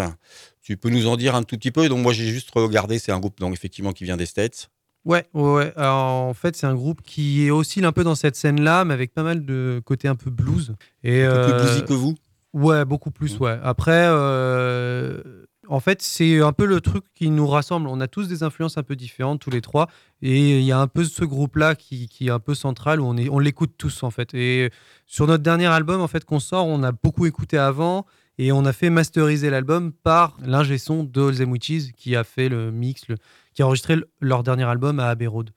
Tu 0.61 0.77
peux 0.77 0.89
nous 0.89 1.07
en 1.07 1.17
dire 1.17 1.35
un 1.35 1.43
tout 1.43 1.57
petit 1.57 1.71
peu? 1.71 1.89
Donc, 1.89 1.99
moi, 1.99 2.13
j'ai 2.13 2.25
juste 2.27 2.49
regardé, 2.55 2.97
c'est 2.99 3.11
un 3.11 3.19
groupe 3.19 3.39
donc, 3.39 3.53
effectivement 3.53 3.91
qui 3.91 4.05
vient 4.05 4.15
des 4.17 4.25
States. 4.25 4.69
Ouais, 5.05 5.25
ouais, 5.33 5.53
ouais. 5.53 5.73
Alors, 5.75 6.05
en 6.23 6.33
fait, 6.33 6.55
c'est 6.55 6.65
un 6.65 6.75
groupe 6.75 7.01
qui 7.01 7.51
oscille 7.51 7.85
un 7.85 7.91
peu 7.91 8.03
dans 8.03 8.15
cette 8.15 8.35
scène-là, 8.35 8.85
mais 8.85 8.93
avec 8.93 9.13
pas 9.13 9.23
mal 9.23 9.45
de 9.45 9.81
côté 9.85 10.07
un 10.07 10.15
peu 10.15 10.29
blues. 10.29 10.75
Et, 11.03 11.23
Un 11.23 11.31
peu 11.31 11.37
euh, 11.37 11.49
plus 11.49 11.63
bluesy 11.63 11.83
que 11.83 11.93
vous 11.93 12.15
Ouais, 12.53 12.85
beaucoup 12.85 13.11
plus, 13.11 13.39
ouais. 13.39 13.59
Après, 13.63 14.05
euh, 14.07 15.21
en 15.67 15.79
fait, 15.79 16.01
c'est 16.03 16.39
un 16.39 16.53
peu 16.53 16.65
le 16.65 16.81
truc 16.81 17.03
qui 17.15 17.31
nous 17.31 17.47
rassemble. 17.47 17.87
On 17.87 17.99
a 17.99 18.07
tous 18.07 18.27
des 18.27 18.43
influences 18.43 18.77
un 18.77 18.83
peu 18.83 18.95
différentes, 18.95 19.41
tous 19.41 19.49
les 19.49 19.61
trois. 19.61 19.89
Et 20.21 20.59
il 20.59 20.63
y 20.63 20.71
a 20.71 20.79
un 20.79 20.87
peu 20.87 21.03
ce 21.03 21.25
groupe-là 21.25 21.75
qui, 21.75 22.07
qui 22.07 22.27
est 22.27 22.31
un 22.31 22.39
peu 22.39 22.53
central, 22.53 23.01
où 23.01 23.05
on, 23.05 23.17
est, 23.17 23.27
on 23.29 23.39
l'écoute 23.39 23.73
tous, 23.77 24.03
en 24.03 24.11
fait. 24.11 24.33
Et 24.35 24.71
sur 25.07 25.25
notre 25.25 25.43
dernier 25.43 25.65
album, 25.65 25.99
en 25.99 26.07
fait, 26.07 26.23
qu'on 26.25 26.39
sort, 26.39 26.67
on 26.67 26.83
a 26.83 26.91
beaucoup 26.91 27.25
écouté 27.25 27.57
avant. 27.57 28.05
Et 28.39 28.51
on 28.51 28.65
a 28.65 28.73
fait 28.73 28.89
masteriser 28.89 29.49
l'album 29.49 29.91
par 29.91 30.35
l'ingé 30.43 30.77
son 30.77 31.03
de 31.03 31.21
All 31.21 31.37
Them 31.37 31.51
Witches, 31.51 31.91
qui 31.95 32.15
a 32.15 32.23
fait 32.23 32.49
le 32.49 32.71
mix, 32.71 33.07
le- 33.07 33.17
qui 33.53 33.61
a 33.61 33.67
enregistré 33.67 33.95
le- 33.95 34.09
leur 34.21 34.41
dernier 34.43 34.63
album 34.63 34.99
à 34.99 35.09
Abbey 35.09 35.27
Road. 35.27 35.51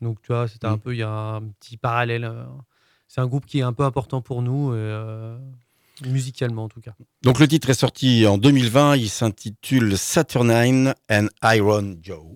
Donc, 0.00 0.20
tu 0.22 0.32
vois, 0.32 0.48
c'était 0.48 0.66
un 0.66 0.76
Mm. 0.76 0.80
peu, 0.80 0.94
il 0.94 0.98
y 0.98 1.02
a 1.02 1.10
un 1.10 1.42
petit 1.42 1.76
parallèle. 1.76 2.24
euh, 2.24 2.44
c'est 3.08 3.20
un 3.20 3.26
groupe 3.26 3.46
qui 3.46 3.58
est 3.58 3.62
un 3.62 3.72
peu 3.72 3.84
important 3.84 4.22
pour 4.22 4.42
nous, 4.42 4.72
euh, 4.72 5.38
musicalement 6.06 6.64
en 6.64 6.68
tout 6.68 6.80
cas. 6.80 6.94
Donc 7.22 7.38
le 7.38 7.46
titre 7.46 7.70
est 7.70 7.74
sorti 7.74 8.26
en 8.26 8.38
2020, 8.38 8.96
il 8.96 9.08
s'intitule 9.08 9.96
Saturnine 9.96 10.94
and 11.10 11.28
Iron 11.44 11.94
Joe. 12.02 12.34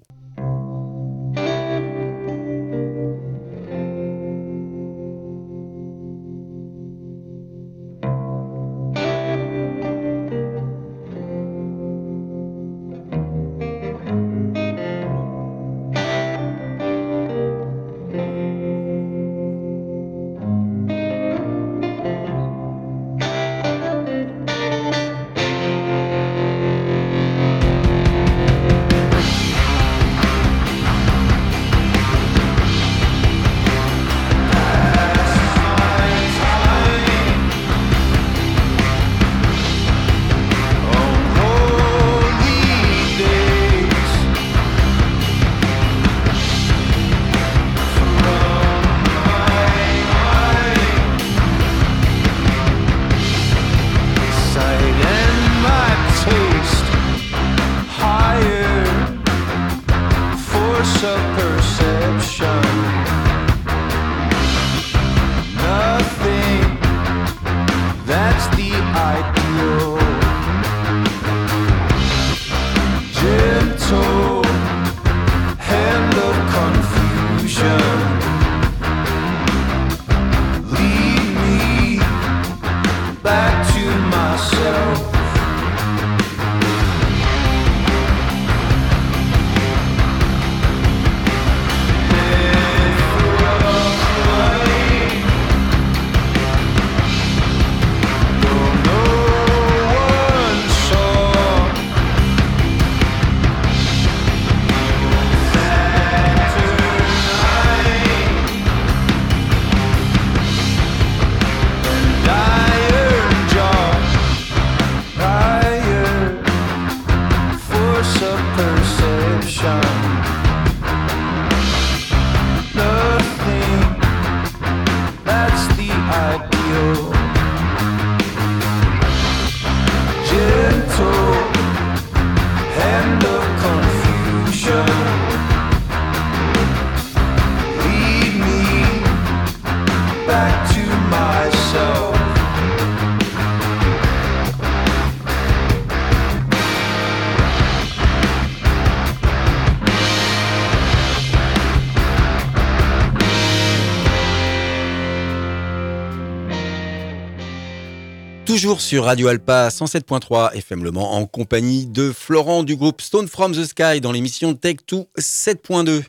Toujours 158.58 158.80
sur 158.80 159.04
Radio 159.04 159.28
Alpa 159.28 159.68
107.3 159.68 160.52
FM 160.54 160.82
Le 160.82 160.90
Mans 160.90 161.12
en 161.12 161.26
compagnie 161.26 161.86
de 161.86 162.10
Florent 162.10 162.64
du 162.64 162.74
groupe 162.74 163.00
Stone 163.02 163.28
from 163.28 163.54
the 163.54 163.64
Sky 163.64 164.00
dans 164.00 164.10
l'émission 164.10 164.52
Tech 164.54 164.78
2 164.90 165.04
7.2. 165.16 166.02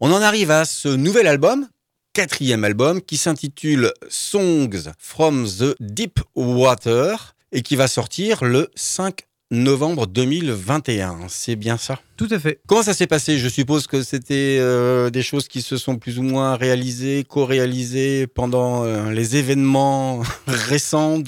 On 0.00 0.10
en 0.10 0.22
arrive 0.22 0.50
à 0.50 0.64
ce 0.64 0.88
nouvel 0.88 1.26
album, 1.26 1.68
quatrième 2.14 2.64
album, 2.64 3.02
qui 3.02 3.18
s'intitule 3.18 3.92
Songs 4.08 4.90
from 4.98 5.46
the 5.46 5.76
Deep 5.80 6.20
Water 6.34 7.34
et 7.52 7.60
qui 7.60 7.76
va 7.76 7.88
sortir 7.88 8.42
le 8.42 8.70
5 8.74 9.26
novembre 9.52 10.06
2021. 10.06 11.28
C'est 11.28 11.56
bien 11.56 11.76
ça? 11.76 12.00
Tout 12.16 12.28
à 12.30 12.38
fait. 12.38 12.60
Comment 12.66 12.82
ça 12.82 12.94
s'est 12.94 13.06
passé? 13.06 13.36
Je 13.36 13.48
suppose 13.48 13.86
que 13.86 14.02
c'était 14.02 14.56
euh, 14.58 15.10
des 15.10 15.22
choses 15.22 15.46
qui 15.46 15.60
se 15.60 15.76
sont 15.76 15.96
plus 15.96 16.18
ou 16.18 16.22
moins 16.22 16.56
réalisées, 16.56 17.24
co-réalisées 17.28 18.26
pendant 18.26 18.84
euh, 18.84 19.10
les 19.12 19.36
événements 19.36 20.22
récents 20.46 21.18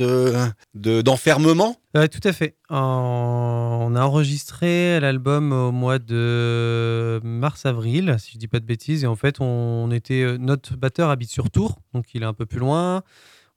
d'enfermement? 0.75 1.77
De, 1.95 2.07
Tout 2.07 2.21
à 2.27 2.33
fait. 2.33 2.57
on 2.71 3.93
a 3.95 4.03
enregistré 4.03 4.99
l'album 5.01 5.53
au 5.53 5.71
mois 5.71 5.99
de 5.99 7.21
mars-avril, 7.23 8.17
si 8.19 8.33
je 8.33 8.39
dis 8.39 8.49
pas 8.49 8.61
de 8.61 8.67
bêtises. 8.67 9.05
Et 9.05 9.07
en 9.07 9.17
fait, 9.17 9.37
on, 9.41 9.91
était 9.91 10.23
euh, 10.23 10.39
notre 10.39 10.77
batteur 10.77 11.11
habite 11.11 11.31
sur 11.31 11.51
Tours, 11.51 11.79
donc 11.93 12.07
il 12.15 12.23
est 12.23 12.27
un 12.27 12.35
peu 12.35 12.47
plus 12.47 12.59
loin. 12.59 13.03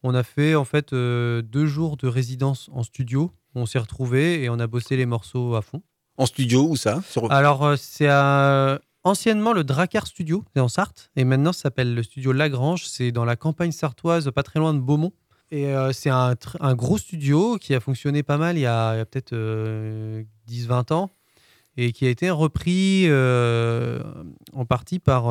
On 0.03 0.13
a 0.13 0.23
fait 0.23 0.55
en 0.55 0.65
fait 0.65 0.93
deux 0.93 1.65
jours 1.65 1.97
de 1.97 2.07
résidence 2.07 2.69
en 2.71 2.83
studio. 2.83 3.31
On 3.55 3.65
s'est 3.65 3.79
retrouvés 3.79 4.43
et 4.43 4.49
on 4.49 4.59
a 4.59 4.67
bossé 4.67 4.95
les 4.95 5.05
morceaux 5.05 5.55
à 5.55 5.61
fond. 5.61 5.81
En 6.17 6.25
studio, 6.25 6.67
où 6.67 6.75
ça 6.75 7.01
Alors, 7.29 7.63
euh, 7.63 7.75
c'est 7.77 8.09
anciennement 9.03 9.53
le 9.53 9.63
Dracar 9.63 10.07
Studio, 10.07 10.43
c'est 10.53 10.59
en 10.59 10.67
Sarthe, 10.67 11.11
et 11.15 11.23
maintenant 11.23 11.53
ça 11.53 11.63
s'appelle 11.63 11.93
le 11.93 12.01
studio 12.01 12.31
Lagrange, 12.31 12.87
c'est 12.87 13.11
dans 13.11 13.23
la 13.23 13.35
campagne 13.35 13.71
sartoise, 13.71 14.31
pas 14.31 14.43
très 14.43 14.59
loin 14.59 14.73
de 14.73 14.79
Beaumont. 14.79 15.13
Et 15.51 15.67
euh, 15.67 15.93
c'est 15.93 16.09
un, 16.09 16.35
gros 16.73 16.97
studio 16.97 17.57
qui 17.57 17.73
a 17.73 17.79
fonctionné 17.79 18.21
pas 18.21 18.37
mal 18.37 18.57
il 18.57 18.61
y 18.61 18.65
a, 18.65 19.05
peut-être 19.05 19.31
10-20 19.31 19.35
euh, 19.35 20.93
ans 20.93 21.11
et 21.77 21.91
qui 21.91 22.05
a 22.05 22.09
été 22.09 22.29
repris 22.29 23.07
en 23.09 24.65
partie 24.65 24.99
par 24.99 25.25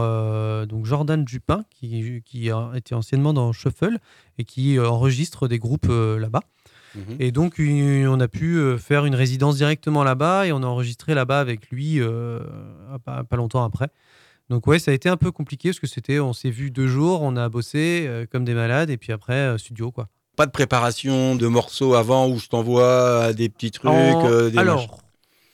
donc 0.67 0.87
Jordan 0.87 1.25
Dupin, 1.25 1.65
qui, 1.71 2.23
qui, 2.25 2.51
était 2.75 2.95
anciennement 2.95 3.33
dans 3.33 3.53
Shuffle 3.53 3.99
et 4.39 4.45
qui 4.45 4.79
enregistre 4.79 5.49
des 5.49 5.59
groupes 5.59 5.89
là-bas. 5.89 6.41
Mhm. 6.97 7.17
Et 7.21 7.33
donc, 7.33 7.55
on 7.59 8.21
a 8.21 8.29
pu 8.29 8.57
euh, 8.57 8.79
faire 8.79 9.05
une 9.05 9.15
résidence 9.15 9.57
directement 9.57 10.05
là-bas 10.05 10.47
et 10.47 10.53
on 10.53 10.63
a 10.63 10.67
enregistré 10.67 11.15
là-bas 11.15 11.41
avec 11.41 11.71
lui 11.71 12.01
euh, 12.01 12.41
pas, 13.05 13.25
longtemps 13.37 13.65
après. 13.65 13.89
Donc, 14.49 14.67
ouais, 14.67 14.79
ça 14.79 14.93
a 14.93 14.95
été 14.95 15.09
un 15.09 15.17
peu 15.17 15.33
compliqué 15.33 15.71
parce 15.71 15.81
que 15.81 15.87
c'était, 15.87 16.21
on 16.21 16.33
s'est 16.33 16.51
vu 16.51 16.71
deux 16.71 16.87
jours, 16.87 17.23
on 17.23 17.37
a 17.37 17.49
bossé 17.49 18.07
euh, 18.07 18.27
comme 18.31 18.45
des 18.45 18.55
malades 18.55 18.91
et 18.91 18.97
puis 18.97 19.13
après, 19.13 19.59
studio, 19.59 19.91
quoi. 19.91 20.09
Pas 20.37 20.47
de 20.47 20.51
préparation 20.51 21.35
de 21.35 21.47
morceaux 21.47 21.95
avant 21.95 22.29
où 22.29 22.39
je 22.39 22.49
t'envoie 22.49 23.33
des 23.33 23.49
petits 23.49 23.71
trucs 23.71 23.91
Alors, 24.57 24.99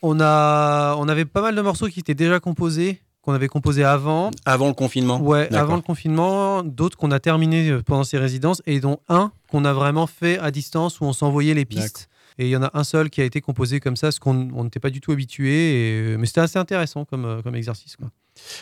on, 0.03 0.19
a, 0.19 0.95
on 0.99 1.07
avait 1.07 1.25
pas 1.25 1.41
mal 1.41 1.55
de 1.55 1.61
morceaux 1.61 1.87
qui 1.87 1.99
étaient 1.99 2.13
déjà 2.13 2.39
composés 2.39 3.01
qu'on 3.23 3.33
avait 3.33 3.47
composé 3.47 3.85
avant. 3.85 4.31
Avant 4.45 4.67
le 4.67 4.73
confinement 4.73 5.19
Ouais, 5.21 5.51
avant 5.55 5.77
le 5.77 5.81
confinement. 5.81 6.61
D'autres 6.61 6.97
qu'on 6.97 7.11
a 7.11 7.21
terminé 7.21 7.69
euh, 7.69 7.81
pendant 7.81 8.03
ces 8.03 8.17
résidences 8.17 8.61
et 8.65 8.81
dont 8.81 8.99
un 9.07 9.31
qu'on 9.49 9.63
a 9.63 9.71
vraiment 9.71 10.07
fait 10.07 10.37
à 10.39 10.51
distance 10.51 10.99
où 10.99 11.05
on 11.05 11.13
s'envoyait 11.13 11.53
les 11.53 11.63
pistes. 11.63 12.09
Et 12.37 12.47
il 12.47 12.49
y 12.49 12.57
en 12.57 12.63
a 12.63 12.71
un 12.73 12.83
seul 12.83 13.09
qui 13.09 13.21
a 13.21 13.23
été 13.23 13.39
composé 13.39 13.79
comme 13.79 13.95
ça, 13.95 14.11
ce 14.11 14.19
qu'on 14.19 14.63
n'était 14.63 14.81
pas 14.81 14.89
du 14.89 14.99
tout 14.99 15.13
habitué. 15.13 16.11
Et... 16.11 16.17
Mais 16.17 16.25
c'était 16.25 16.41
assez 16.41 16.59
intéressant 16.59 17.05
comme, 17.05 17.25
euh, 17.25 17.41
comme 17.41 17.55
exercice. 17.55 17.95
Quoi. 17.95 18.09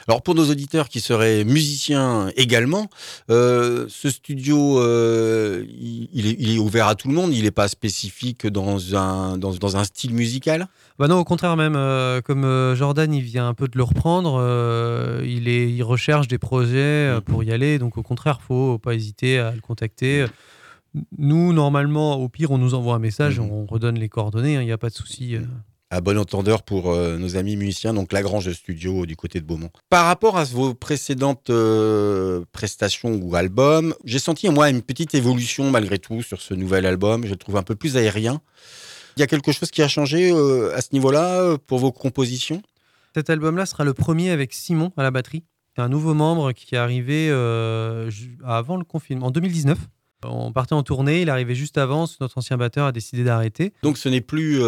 Alors 0.07 0.21
pour 0.21 0.35
nos 0.35 0.49
auditeurs 0.49 0.89
qui 0.89 0.99
seraient 1.01 1.43
musiciens 1.43 2.29
également, 2.35 2.89
euh, 3.29 3.85
ce 3.89 4.09
studio, 4.09 4.79
euh, 4.79 5.65
il, 5.69 6.27
est, 6.27 6.35
il, 6.39 6.55
est, 6.55 6.59
ouvert 6.59 6.87
à 6.87 6.95
tout 6.95 7.07
le 7.07 7.13
monde, 7.13 7.33
il 7.33 7.43
n'est 7.43 7.51
pas 7.51 7.67
spécifique 7.67 8.47
dans 8.47 8.95
un, 8.95 9.37
dans, 9.37 9.53
dans, 9.53 9.77
un 9.77 9.83
style 9.83 10.13
musical? 10.13 10.67
Bah 10.99 11.07
Non, 11.07 11.17
au 11.19 11.23
contraire 11.23 11.55
même, 11.57 11.75
euh, 11.75 12.21
comme 12.21 12.75
Jordan, 12.75 13.13
il 13.13 13.23
vient 13.23 13.47
un 13.47 13.53
peu 13.53 13.67
de 13.67 13.77
le 13.77 13.83
reprendre, 13.83 14.37
il, 15.25 15.47
est, 15.47 15.71
il 15.71 15.83
recherche 15.83 16.27
des 16.27 16.37
projets 16.37 17.15
Mhm. 17.15 17.21
pour 17.21 17.43
y 17.43 17.51
aller, 17.51 17.79
donc 17.79 17.97
au 17.97 18.03
contraire, 18.03 18.37
il 18.39 18.43
ne 18.43 18.47
faut 18.47 18.77
pas 18.79 18.93
hésiter 18.93 19.39
à 19.39 19.51
le 19.51 19.61
contacter. 19.61 20.25
Nous, 21.17 21.53
normalement, 21.53 22.15
au 22.15 22.27
pire, 22.27 22.51
on 22.51 22.57
nous 22.57 22.73
envoie 22.73 22.95
un 22.95 22.99
message, 22.99 23.39
Mhm. 23.39 23.49
on 23.51 23.65
redonne 23.65 23.97
les 23.97 24.09
coordonnées, 24.09 24.55
il 24.55 24.65
n'y 24.65 24.71
a 24.71 24.77
pas 24.77 24.89
de 24.89 24.93
souci. 24.95 25.37
À 25.91 25.99
bon 25.99 26.17
entendeur 26.17 26.63
pour 26.63 26.89
euh, 26.89 27.17
nos 27.17 27.35
amis 27.35 27.57
musiciens, 27.57 27.93
donc 27.93 28.13
Lagrange 28.13 28.49
Studio 28.53 29.05
du 29.05 29.17
côté 29.17 29.41
de 29.41 29.45
Beaumont. 29.45 29.69
Par 29.89 30.05
rapport 30.05 30.37
à 30.37 30.45
vos 30.45 30.73
précédentes 30.73 31.49
euh, 31.49 32.45
prestations 32.53 33.19
ou 33.21 33.35
albums, 33.35 33.93
j'ai 34.05 34.17
senti 34.17 34.49
moi 34.49 34.69
une 34.69 34.81
petite 34.81 35.13
évolution 35.13 35.69
malgré 35.69 35.99
tout 35.99 36.21
sur 36.23 36.41
ce 36.41 36.53
nouvel 36.53 36.85
album. 36.85 37.25
Je 37.25 37.31
le 37.31 37.35
trouve 37.35 37.57
un 37.57 37.63
peu 37.63 37.75
plus 37.75 37.97
aérien. 37.97 38.41
Il 39.17 39.19
y 39.19 39.23
a 39.23 39.27
quelque 39.27 39.51
chose 39.51 39.69
qui 39.69 39.81
a 39.81 39.89
changé 39.89 40.31
euh, 40.31 40.73
à 40.75 40.81
ce 40.81 40.89
niveau-là 40.93 41.57
pour 41.67 41.79
vos 41.79 41.91
compositions? 41.91 42.61
Cet 43.13 43.29
album-là 43.29 43.65
sera 43.65 43.83
le 43.83 43.93
premier 43.93 44.29
avec 44.29 44.53
Simon 44.53 44.93
à 44.95 45.03
la 45.03 45.11
batterie. 45.11 45.43
C'est 45.75 45.81
un 45.81 45.89
nouveau 45.89 46.13
membre 46.13 46.53
qui 46.53 46.73
est 46.73 46.77
arrivé 46.77 47.29
avant 48.45 48.77
le 48.77 48.85
confinement, 48.85 49.27
en 49.27 49.31
2019. 49.31 49.77
On 50.23 50.53
partait 50.53 50.73
en 50.73 50.83
tournée, 50.83 51.21
il 51.21 51.29
arrivé 51.29 51.55
juste 51.55 51.77
avant, 51.77 52.05
notre 52.21 52.37
ancien 52.37 52.55
batteur 52.55 52.85
a 52.85 52.91
décidé 52.91 53.23
d'arrêter. 53.25 53.73
Donc 53.83 53.97
ce 53.97 54.07
n'est 54.07 54.21
plus... 54.21 54.61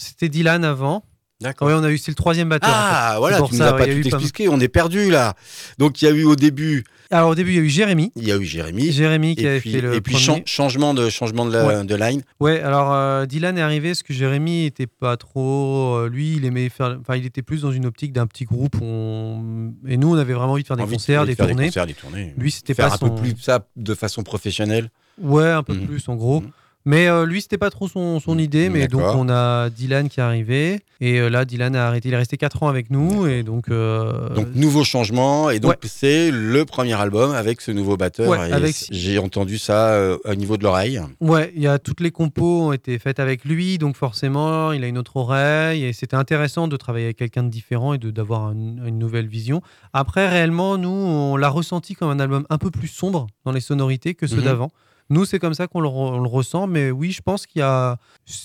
C'était 0.00 0.28
Dylan 0.28 0.64
avant. 0.64 1.04
D'accord. 1.42 1.68
Oui, 1.68 1.74
on 1.74 1.82
a 1.82 1.90
eu, 1.90 1.96
c'est 1.96 2.10
le 2.10 2.16
troisième 2.16 2.50
batteur. 2.50 2.68
en 2.68 2.72
fait. 2.72 2.78
Ah, 2.82 3.14
voilà, 3.18 3.36
tu 3.40 3.52
nous 3.52 3.58
ça, 3.58 3.70
as 3.70 3.72
ouais, 3.72 3.78
pas 3.78 3.86
tout 4.10 4.14
expliqué, 4.16 4.48
on 4.50 4.60
est 4.60 4.68
perdu 4.68 5.10
là. 5.10 5.32
Donc 5.78 6.02
il 6.02 6.04
y 6.04 6.08
a 6.08 6.10
eu 6.10 6.24
au 6.24 6.36
début, 6.36 6.84
Alors 7.10 7.30
au 7.30 7.34
début, 7.34 7.52
il 7.52 7.56
y 7.56 7.58
a 7.58 7.62
eu 7.62 7.68
Jérémy. 7.70 8.12
il 8.14 8.28
y 8.28 8.30
a 8.32 8.36
eu 8.36 8.44
Jérémy. 8.44 8.92
Jérémy 8.92 9.36
qui 9.36 9.44
Et 9.44 9.48
avait 9.48 9.60
puis, 9.60 9.72
fait 9.72 9.80
le 9.80 9.94
et 9.94 10.02
puis 10.02 10.12
premier. 10.22 10.42
changement 10.44 10.92
de 10.92 11.08
changement 11.08 11.46
de, 11.46 11.52
la, 11.52 11.66
Ouais. 11.66 11.84
de 11.84 11.94
line. 11.94 12.20
Ouais, 12.40 12.60
alors 12.60 12.92
euh, 12.92 13.24
Dylan 13.24 13.56
est 13.56 13.62
arrivé 13.62 13.88
parce 13.88 14.02
que 14.02 14.12
Jérémy 14.12 14.66
était 14.66 14.86
pas 14.86 15.16
trop. 15.16 15.96
euh, 15.96 16.10
lui, 16.10 16.36
il 16.36 16.44
aimait 16.44 16.68
faire. 16.68 16.98
Enfin, 17.00 17.16
il 17.16 17.24
était 17.24 17.40
plus 17.42 17.62
dans 17.62 17.72
une 17.72 17.86
optique 17.86 18.12
d'un 18.12 18.26
petit 18.26 18.44
groupe. 18.44 18.76
on- 18.82 19.72
Et 19.88 19.96
nous, 19.96 20.12
on 20.14 20.18
avait 20.18 20.34
vraiment 20.34 20.52
envie 20.52 20.62
de 20.62 20.66
faire 20.66 20.76
des 20.76 20.82
Envie 20.82 20.92
concerts, 20.96 21.22
de 21.22 21.28
des 21.28 21.34
faire 21.36 21.46
tournées. 21.48 21.66
concerts, 21.68 21.86
des 21.86 21.94
tournées. 21.94 22.34
Lui, 22.36 22.50
c'était 22.50 22.74
faire 22.74 22.88
pas 22.88 22.94
un 22.96 22.98
son. 22.98 23.08
peu 23.08 23.22
plus 23.22 23.34
ça 23.40 23.66
de 23.76 23.94
façon 23.94 24.22
professionnelle. 24.22 24.90
Ouais, 25.18 25.48
un 25.50 25.62
peu 25.62 25.72
Mhm. 25.72 25.86
plus 25.86 26.06
en 26.08 26.16
gros. 26.16 26.42
Mhm. 26.42 26.50
Mais 26.86 27.08
euh, 27.08 27.26
lui, 27.26 27.42
c'était 27.42 27.58
pas 27.58 27.68
trop 27.70 27.88
son, 27.88 28.20
son 28.20 28.34
Mhm. 28.34 28.40
idée. 28.40 28.68
Mais 28.70 28.88
donc, 28.88 29.02
on 29.02 29.28
a 29.28 29.68
Dylan 29.70 30.08
qui 30.08 30.20
est 30.20 30.22
arrivé. 30.22 30.80
Et 31.02 31.18
euh, 31.20 31.28
là, 31.28 31.44
Dylan 31.44 31.76
a 31.76 31.86
arrêté. 31.86 32.08
Il 32.08 32.14
est 32.14 32.18
resté 32.18 32.36
4 32.38 32.62
ans 32.62 32.68
avec 32.68 32.90
nous. 32.90 33.26
Et 33.26 33.42
donc. 33.42 33.68
euh, 33.70 34.30
Donc 34.30 34.48
nouveau 34.54 34.82
changement 34.84 35.50
et 35.50 35.60
donc 35.60 35.72
ouais. 35.72 35.76
c'est 35.84 36.30
le 36.30 36.64
premier 36.64 36.94
album 36.94 37.32
avec 37.32 37.60
ce 37.60 37.70
nouveau 37.70 37.96
batteur. 37.96 38.28
Ouais, 38.28 38.52
avec- 38.52 38.86
J'ai 38.90 39.18
entendu 39.18 39.58
ça 39.58 39.88
euh, 39.90 40.16
au 40.24 40.34
niveau 40.34 40.56
de 40.56 40.62
l'oreille. 40.62 41.00
Ouais, 41.20 41.52
il 41.54 41.62
y 41.62 41.66
a 41.66 41.78
toutes 41.78 42.00
les 42.00 42.10
compos 42.10 42.68
ont 42.68 42.72
été 42.72 42.98
faites 42.98 43.20
avec 43.20 43.44
lui, 43.44 43.76
donc 43.78 43.96
forcément, 43.96 44.72
il 44.72 44.82
a 44.84 44.86
une 44.86 44.98
autre 44.98 45.16
oreille 45.16 45.84
et 45.84 45.92
c'était 45.92 46.16
intéressant 46.16 46.66
de 46.68 46.76
travailler 46.76 47.06
avec 47.06 47.18
quelqu'un 47.18 47.42
de 47.42 47.50
différent 47.50 47.92
et 47.94 47.98
d'avoir 47.98 48.46
un- 48.46 48.52
une 48.86 48.98
nouvelle 48.98 49.26
vision. 49.26 49.60
Après, 49.92 50.28
réellement, 50.28 50.78
nous, 50.78 50.88
on 50.88 51.36
l'a 51.36 51.48
ressenti 51.50 51.94
comme 51.94 52.10
un 52.10 52.20
album 52.20 52.44
un 52.50 52.58
peu 52.58 52.70
plus 52.70 52.88
sombre 52.88 53.26
dans 53.44 53.52
les 53.52 53.60
sonorités 53.60 54.14
que 54.14 54.26
ceux 54.26 54.36
Mhm. 54.36 54.44
d'avant. 54.44 54.70
Nous, 55.10 55.24
c'est 55.24 55.40
comme 55.40 55.54
ça 55.54 55.66
qu'on 55.66 55.80
le, 55.80 55.88
ressent, 55.88 56.68
mais 56.68 56.92
oui, 56.92 57.10
je 57.10 57.20
pense 57.20 57.46
qu'il 57.46 57.58
y 57.58 57.62
a, 57.62 57.98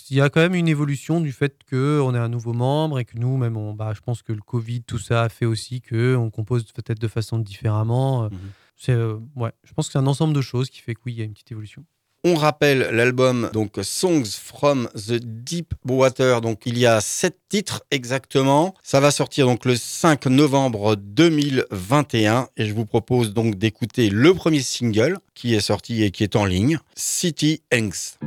il 0.09 0.17
y 0.17 0.21
a 0.21 0.29
quand 0.29 0.41
même 0.41 0.55
une 0.55 0.67
évolution 0.67 1.21
du 1.21 1.31
fait 1.31 1.61
qu'on 1.69 2.15
est 2.15 2.19
un 2.19 2.29
nouveau 2.29 2.53
membre 2.53 2.97
et 2.99 3.05
que 3.05 3.17
nous, 3.17 3.37
même, 3.37 3.55
on, 3.55 3.73
bah, 3.73 3.93
je 3.95 4.01
pense 4.01 4.23
que 4.23 4.33
le 4.33 4.41
Covid, 4.41 4.81
tout 4.81 4.97
ça 4.97 5.21
a 5.23 5.29
fait 5.29 5.45
aussi 5.45 5.81
que 5.81 6.15
on 6.15 6.31
compose 6.31 6.65
peut-être 6.71 6.99
de 6.99 7.07
façon 7.07 7.37
différemment. 7.37 8.23
Mhm. 8.23 8.31
C'est, 8.75 8.93
euh, 8.93 9.17
ouais, 9.35 9.51
je 9.63 9.73
pense 9.73 9.87
que 9.87 9.93
c'est 9.93 9.99
un 9.99 10.07
ensemble 10.07 10.33
de 10.33 10.41
choses 10.41 10.69
qui 10.69 10.81
fait 10.81 10.95
que 10.95 11.01
oui, 11.05 11.13
il 11.13 11.19
y 11.19 11.21
a 11.21 11.25
une 11.25 11.33
petite 11.33 11.51
évolution. 11.51 11.85
On 12.27 12.33
rappelle 12.33 12.89
l'album 12.91 13.51
donc 13.53 13.73
Songs 13.83 14.25
from 14.25 14.89
the 14.95 15.13
Deep 15.21 15.75
Water. 15.87 16.41
Donc 16.41 16.61
il 16.65 16.75
y 16.75 16.87
a 16.87 16.99
sept 16.99 17.37
titres 17.49 17.83
exactement. 17.91 18.73
Ça 18.81 18.99
va 18.99 19.11
sortir 19.11 19.47
le 19.63 19.75
5 19.75 20.25
novembre 20.25 20.95
2021 20.95 22.47
et 22.57 22.65
je 22.65 22.73
vous 22.73 22.85
propose 22.85 23.31
donc 23.31 23.59
d'écouter 23.59 24.09
le 24.09 24.33
premier 24.33 24.61
single 24.61 25.19
qui 25.35 25.53
est 25.53 25.59
sorti 25.59 26.01
et 26.01 26.09
qui 26.09 26.23
est 26.23 26.35
en 26.35 26.45
ligne, 26.45 26.79
City 26.95 27.61
Angst. 27.71 28.17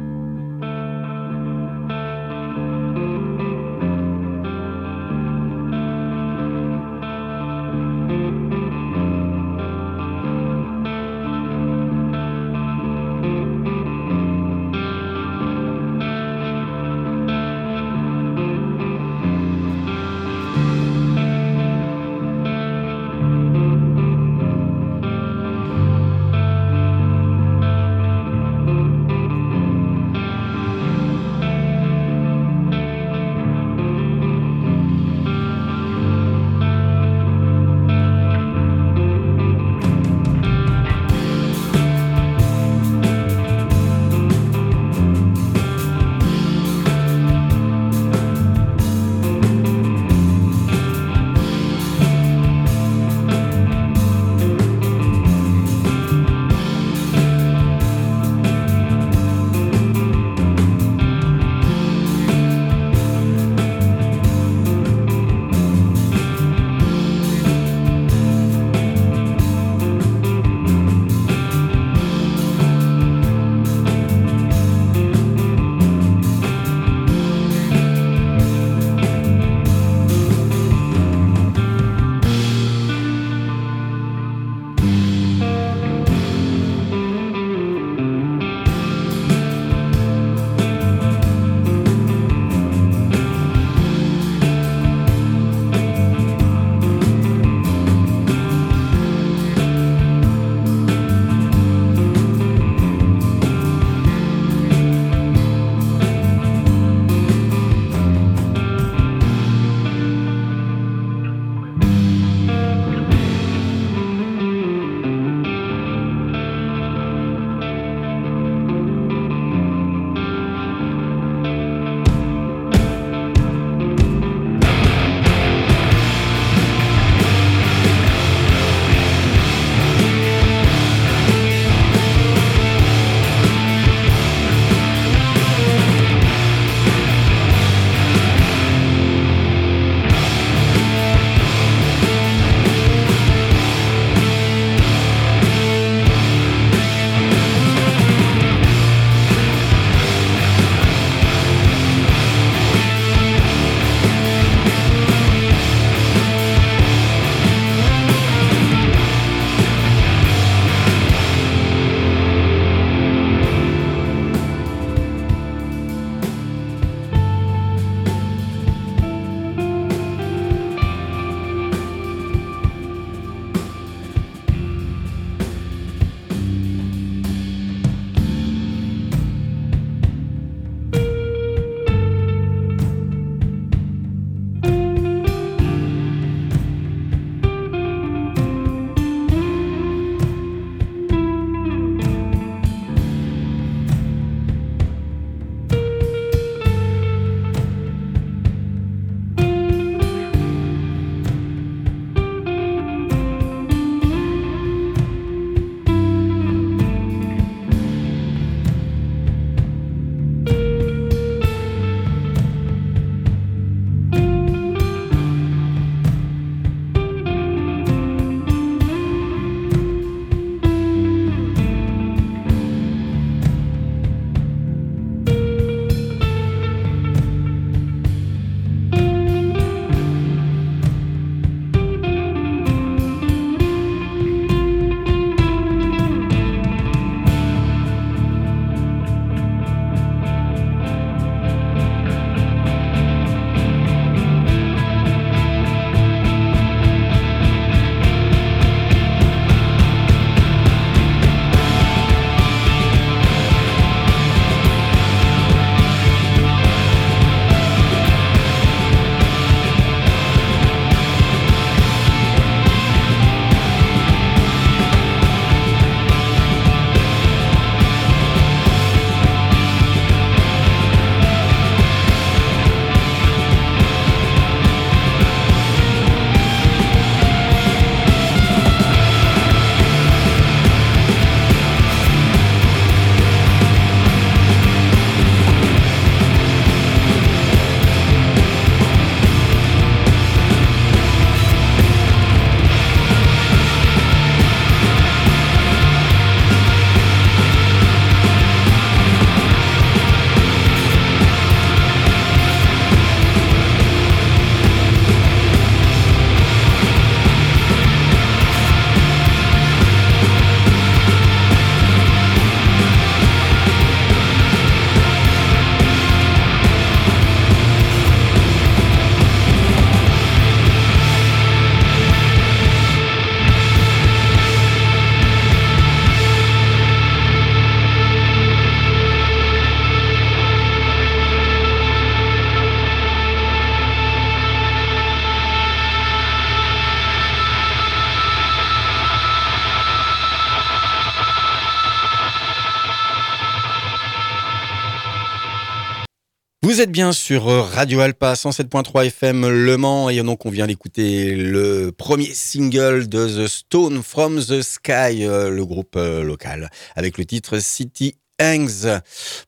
Vous 346.78 346.84
êtes 346.84 346.92
bien 346.92 347.10
sur 347.10 347.48
euh, 347.48 347.62
Radio 347.62 347.98
Alpa 347.98 348.34
107.3 348.34 349.06
FM 349.06 349.48
Le 349.48 349.76
Mans 349.76 350.10
et 350.10 350.22
donc 350.22 350.46
on 350.46 350.50
vient 350.50 350.68
d'écouter 350.68 351.34
le 351.34 351.90
premier 351.90 352.32
single 352.32 353.08
de 353.08 353.26
The 353.26 353.48
Stone 353.48 354.00
from 354.04 354.38
the 354.38 354.62
Sky, 354.62 355.24
euh, 355.26 355.50
le 355.50 355.66
groupe 355.66 355.96
euh, 355.96 356.22
local, 356.22 356.70
avec 356.94 357.18
le 357.18 357.24
titre 357.24 357.58
City 357.58 358.14
Hangs. 358.40 359.00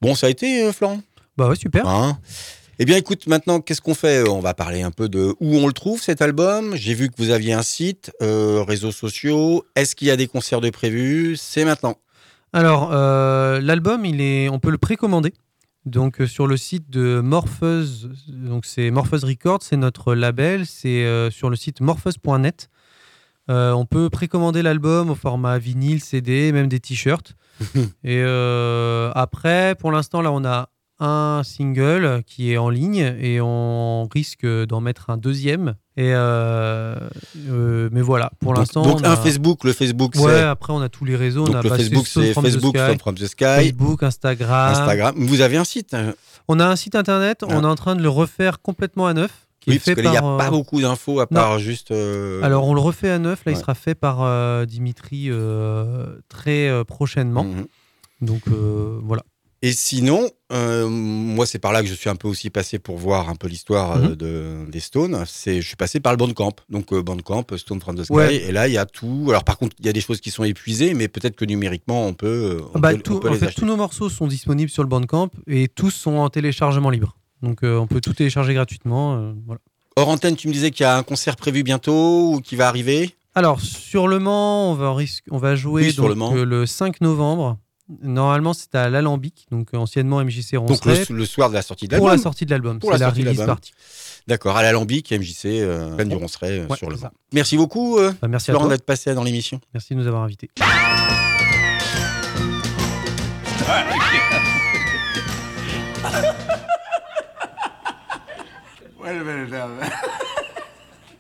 Bon, 0.03 0.17
ça 0.17 0.27
a 0.27 0.31
été, 0.31 0.73
Florent? 0.73 1.03
Bah 1.37 1.49
ouais, 1.49 1.55
super. 1.55 1.87
Hein? 1.87 2.19
Eh 2.81 2.85
bien, 2.85 2.97
écoute, 2.97 3.29
maintenant, 3.29 3.61
qu'est-ce 3.61 3.81
qu'on 3.81 3.95
fait? 3.95 4.29
On 4.29 4.41
va 4.41 4.53
parler 4.53 4.83
un 4.83 4.91
peu 4.91 5.09
de 5.09 5.33
où 5.39 5.57
on 5.57 5.69
le 5.69 5.73
trouve, 5.73 6.03
cet 6.03 6.23
album. 6.23 6.75
J'ai 6.75 6.95
vu 6.95 7.11
que 7.11 7.15
vous 7.17 7.31
aviez 7.31 7.53
un 7.53 7.63
site, 7.63 8.11
euh, 8.23 8.65
réseaux 8.67 8.91
sociaux. 8.91 9.65
Est-ce 9.77 9.95
qu'il 9.95 10.09
y 10.09 10.11
a 10.11 10.17
des 10.17 10.27
concerts 10.27 10.61
de 10.61 10.71
prévus? 10.71 11.37
C'est 11.37 11.65
maintenant. 11.65 11.95
Alors, 12.53 12.91
euh, 12.93 13.61
l'album, 13.61 14.05
il 14.05 14.21
est, 14.21 14.49
on 14.49 14.59
peut 14.59 14.71
le 14.71 14.79
précommander. 14.79 15.33
Donc, 15.87 16.21
euh, 16.21 16.27
sur 16.27 16.47
le 16.47 16.57
site 16.57 16.91
de 16.91 17.21
Morpheuse, 17.21 18.11
donc 18.29 18.67
c'est 18.67 18.91
Morpheuse 18.91 19.25
Records, 19.25 19.63
c'est 19.63 19.77
notre 19.77 20.15
label. 20.15 20.67
C'est 20.67 21.31
sur 21.31 21.51
le 21.51 21.57
site 21.57 21.81
morpheuse.net. 21.81 22.69
on 23.49 23.87
peut 23.87 24.11
précommander 24.11 24.63
l'album 24.63 25.11
au 25.11 25.15
format 25.15 25.59
vinyle, 25.59 26.03
CD, 26.03 26.53
même 26.53 26.69
des 26.69 26.81
t-shirts. 26.81 27.35
Et 28.05 28.23
après, 28.23 29.75
pour 29.79 29.93
l'instant, 29.93 30.23
là, 30.23 30.33
on 30.33 30.45
a 30.45 30.69
un 31.01 31.43
single 31.45 32.23
qui 32.27 32.53
est 32.53 32.59
en 32.59 32.69
ligne 32.69 33.17
et 33.21 33.41
on 33.41 34.07
risque 34.07 34.47
d'en 34.47 34.81
mettre 34.81 35.09
un 35.11 35.17
deuxième. 35.17 35.75
Et 35.97 36.13
euh, 36.15 36.95
euh, 37.49 37.89
mais 37.91 38.03
voilà, 38.03 38.31
pour 38.41 38.55
l'instant. 38.55 38.83
Donc, 38.83 39.05
un 39.05 39.17
Facebook, 39.17 39.65
le 39.65 39.73
Facebook 39.73 40.15
Ouais, 40.17 40.41
après 40.41 40.73
on 40.73 40.81
a 40.81 40.89
tous 40.89 41.05
les 41.05 41.17
réseaux. 41.17 41.45
Donc 41.45 41.57
on 41.57 41.59
a 41.59 41.63
le 41.63 41.69
Facebook 41.71 42.07
c'est 42.07 42.35
Facebook 42.35 42.77
from 42.99 43.15
the 43.15 43.27
Sky. 43.27 43.45
Facebook, 43.45 44.03
Instagram. 44.03 44.73
Instagram. 44.73 45.15
Vous 45.17 45.41
avez 45.41 45.57
un 45.57 45.65
site 45.65 45.95
hein 45.95 46.15
On 46.49 46.61
a 46.61 46.67
un 46.67 46.77
site 46.77 46.95
internet, 46.95 47.43
on 47.47 47.63
est 47.63 47.67
en 47.67 47.75
train 47.75 47.97
de 47.97 48.03
le 48.03 48.09
refaire 48.09 48.61
complètement 48.61 49.07
à 49.07 49.15
neuf. 49.15 49.47
Qui 49.61 49.71
oui, 49.71 49.79
parce 49.79 49.95
qu'il 49.95 50.11
n'y 50.11 50.17
a 50.17 50.23
pas 50.23 50.47
euh, 50.47 50.51
beaucoup 50.51 50.81
d'infos 50.81 51.21
à 51.21 51.27
part 51.27 51.59
juste. 51.59 51.93
Alors 52.43 52.67
on 52.67 52.75
le 52.75 52.81
refait 52.81 53.11
à 53.11 53.19
neuf, 53.19 53.45
là 53.47 53.53
il 53.53 53.59
sera 53.59 53.75
fait 53.75 53.95
par 53.95 54.67
Dimitri 54.67 55.31
très 56.29 56.85
prochainement. 56.87 57.45
Mhm. 57.45 57.67
Donc 58.21 58.43
voilà. 59.03 59.23
Et 59.63 59.73
sinon, 59.73 60.31
euh, 60.53 60.89
moi, 60.89 61.45
c'est 61.45 61.59
par 61.59 61.73
là 61.73 61.83
que 61.83 61.89
je 61.89 61.93
suis 61.93 62.09
un 62.09 62.17
peu 62.17 62.29
aussi 62.29 62.49
passé 62.49 62.79
pour 62.79 62.97
voir 62.97 63.29
un 63.29 63.35
peu 63.35 63.47
l'histoire 63.47 63.97
euh, 63.97 64.09
mhm. 64.09 64.17
de, 64.17 64.71
des 64.71 64.81
Stones. 64.81 65.23
C'est, 65.27 65.61
je 65.61 65.67
suis 65.67 65.77
passé 65.77 66.01
par 66.01 66.13
le 66.13 66.17
Bandcamp. 66.17 66.55
Donc, 66.71 66.93
euh, 66.95 67.03
Bandcamp, 67.03 67.45
Stone 67.57 67.81
from 67.81 67.97
the 67.97 68.05
Sky. 68.05 68.37
Et 68.37 68.53
là, 68.53 68.69
il 68.69 68.75
y 68.75 68.79
a 68.79 68.87
tout. 68.87 69.27
Alors, 69.29 69.45
par 69.45 69.59
contre, 69.59 69.77
il 69.79 69.85
y 69.85 69.89
a 69.91 69.93
des 69.93 70.01
choses 70.01 70.23
qui 70.23 70.31
sont 70.31 70.45
épuisées, 70.45 70.95
mais 70.95 71.09
peut-être 71.09 71.37
que 71.37 71.45
numériquement, 71.45 72.07
on 72.07 72.15
peut. 72.15 72.63
On 72.75 72.79
bah, 72.79 72.95
tout, 72.95 73.21
en 73.27 73.35
fait, 73.35 73.53
tous 73.53 73.67
nos 73.67 73.77
morceaux 73.77 74.09
sont 74.09 74.27
disponibles 74.27 74.71
sur 74.71 74.83
le 74.83 74.89
Bandcamp 74.89 75.29
et 75.47 75.69
tous 75.69 75.91
sont 75.91 76.17
en 76.17 76.31
téléchargement 76.31 76.89
libre. 76.89 77.17
Donc, 77.43 77.59
on 77.63 77.87
peut 77.87 78.01
tout 78.01 78.15
télécharger 78.15 78.55
gratuitement. 78.55 79.35
voilà. 79.47 79.61
Hors 79.97 80.09
antenne, 80.09 80.37
tu 80.37 80.49
me 80.49 80.53
disais 80.53 80.71
qu'il 80.71 80.85
y 80.85 80.87
a 80.87 80.97
un 80.97 81.03
concert 81.03 81.37
prévu 81.37 81.63
bientôt 81.63 82.33
ou 82.33 82.41
qui 82.41 82.57
va 82.57 82.69
arriver? 82.69 83.15
Alors, 83.35 83.61
sur 83.61 84.09
Le 84.09 84.19
Mans, 84.19 84.73
on 84.73 84.75
va, 84.75 84.97
on 85.31 85.39
va 85.39 85.55
jouer 85.55 85.93
donc, 85.93 86.17
le, 86.35 86.45
le 86.45 86.67
5 86.67 87.01
novembre 87.01 87.59
Normalement, 88.03 88.53
c'est 88.55 88.75
à 88.75 88.89
l'Alambic, 88.89 89.47
donc 89.51 89.75
anciennement 89.75 90.23
MJC 90.25 90.57
Ronceret. 90.57 90.99
Donc 90.99 91.09
le, 91.11 91.25
soir 91.25 91.49
de 91.49 91.55
la 91.55 91.63
sortie 91.63 91.87
de 91.87 91.93
l'album 91.93 92.09
Pour 92.09 92.11
la 92.11 92.19
sortie 92.23 92.45
de 92.47 92.51
l'album. 92.51 92.79
Pour 92.79 92.93
la, 92.93 93.11
release 93.11 93.45
party. 93.45 93.73
D'accord, 94.27 94.57
à 94.57 94.63
l'Alambic, 94.63 95.11
MJC, 95.11 95.47
euh, 95.47 96.05
du 96.05 96.15
Ronceret 96.15 96.61
euh, 96.61 96.75
sur 96.77 96.89
le. 96.89 96.97
Merci 97.33 97.57
beaucoup, 97.57 97.99
euh, 97.99 98.13
bah, 98.23 98.29
merci 98.29 98.53
Laurent, 98.53 98.69
d'être 98.69 98.85
passé 98.85 99.15
dans 99.15 99.25
l'émission. 99.25 99.61
Merci 99.75 99.95
de 99.95 100.01
nous 100.01 100.07
avoir 100.07 100.23
invités. 100.23 100.51
Wait 109.03 109.17
a 109.17 109.25
minute 109.25 109.51
now. 109.51 109.71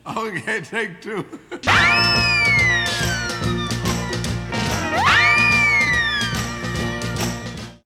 okay, 0.16 0.60
take 0.60 1.00
two. 1.00 1.24